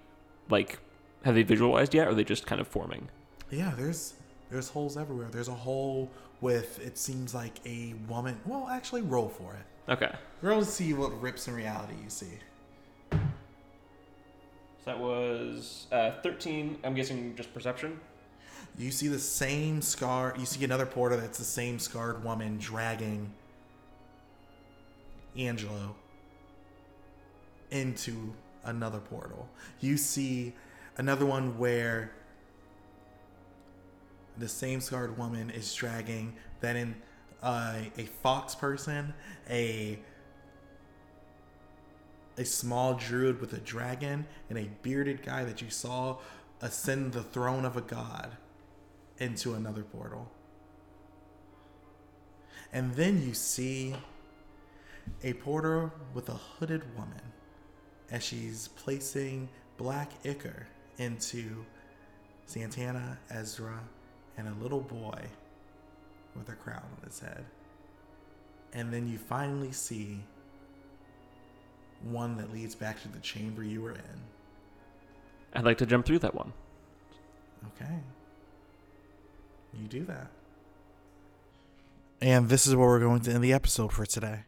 like 0.48 0.78
have 1.24 1.34
they 1.34 1.42
visualized 1.42 1.94
yet, 1.94 2.06
or 2.06 2.10
are 2.10 2.14
they 2.14 2.24
just 2.24 2.46
kind 2.46 2.60
of 2.60 2.68
forming? 2.68 3.08
Yeah, 3.50 3.72
there's 3.76 4.14
there's 4.50 4.68
holes 4.68 4.96
everywhere. 4.96 5.28
There's 5.30 5.48
a 5.48 5.54
hole 5.54 6.10
with 6.40 6.78
it 6.80 6.96
seems 6.96 7.34
like 7.34 7.54
a 7.66 7.94
woman. 8.08 8.40
Well, 8.46 8.68
actually, 8.68 9.02
roll 9.02 9.28
for 9.28 9.54
it. 9.54 9.92
Okay, 9.92 10.12
Roll 10.42 10.60
to 10.60 10.66
see 10.66 10.94
what 10.94 11.20
rips 11.20 11.48
in 11.48 11.54
reality 11.54 11.94
you 12.02 12.10
see. 12.10 12.38
So 14.84 14.90
that 14.90 14.98
was 14.98 15.86
uh, 15.92 16.12
thirteen. 16.22 16.78
I'm 16.84 16.94
guessing 16.94 17.34
just 17.36 17.52
perception. 17.52 18.00
You 18.78 18.90
see 18.90 19.08
the 19.08 19.18
same 19.18 19.82
scar. 19.82 20.34
You 20.38 20.46
see 20.46 20.64
another 20.64 20.86
porter 20.86 21.16
that's 21.16 21.38
the 21.38 21.44
same 21.44 21.78
scarred 21.78 22.24
woman 22.24 22.58
dragging 22.58 23.32
Angelo 25.36 25.94
into 27.70 28.32
another 28.64 28.98
portal. 28.98 29.48
You 29.80 29.96
see 29.96 30.54
another 30.96 31.26
one 31.26 31.58
where 31.58 32.12
the 34.38 34.48
same 34.48 34.80
scarred 34.80 35.18
woman 35.18 35.50
is 35.50 35.72
dragging 35.74 36.34
that 36.60 36.76
in 36.76 36.94
uh, 37.42 37.74
a 37.98 38.04
fox 38.22 38.54
person, 38.54 39.14
a 39.48 39.98
a 42.36 42.44
small 42.44 42.94
druid 42.94 43.40
with 43.40 43.52
a 43.52 43.58
dragon, 43.58 44.26
and 44.48 44.58
a 44.58 44.70
bearded 44.82 45.22
guy 45.22 45.44
that 45.44 45.60
you 45.60 45.70
saw 45.70 46.18
ascend 46.60 47.12
the 47.12 47.22
throne 47.22 47.64
of 47.64 47.76
a 47.76 47.80
god 47.80 48.36
into 49.18 49.54
another 49.54 49.82
portal. 49.82 50.30
And 52.72 52.94
then 52.94 53.20
you 53.26 53.34
see 53.34 53.94
a 55.22 55.32
porter 55.34 55.90
with 56.14 56.28
a 56.28 56.34
hooded 56.34 56.94
woman 56.96 57.20
as 58.10 58.22
she's 58.22 58.68
placing 58.68 59.48
black 59.76 60.12
ichor 60.24 60.66
into 60.98 61.64
Santana, 62.46 63.18
Ezra, 63.30 63.80
and 64.36 64.48
a 64.48 64.62
little 64.62 64.80
boy 64.80 65.20
with 66.36 66.48
a 66.48 66.54
crown 66.54 66.84
on 66.98 67.08
his 67.08 67.20
head. 67.20 67.44
And 68.72 68.92
then 68.92 69.08
you 69.08 69.18
finally 69.18 69.72
see 69.72 70.20
one 72.02 72.36
that 72.36 72.52
leads 72.52 72.74
back 72.74 73.00
to 73.02 73.08
the 73.08 73.18
chamber 73.18 73.62
you 73.62 73.82
were 73.82 73.92
in. 73.92 74.20
I'd 75.54 75.64
like 75.64 75.78
to 75.78 75.86
jump 75.86 76.06
through 76.06 76.20
that 76.20 76.34
one. 76.34 76.52
Okay. 77.74 78.00
You 79.74 79.86
do 79.86 80.04
that. 80.04 80.30
And 82.20 82.48
this 82.48 82.66
is 82.66 82.76
where 82.76 82.86
we're 82.86 83.00
going 83.00 83.20
to 83.22 83.32
end 83.32 83.42
the 83.42 83.52
episode 83.52 83.92
for 83.92 84.04
today. 84.04 84.44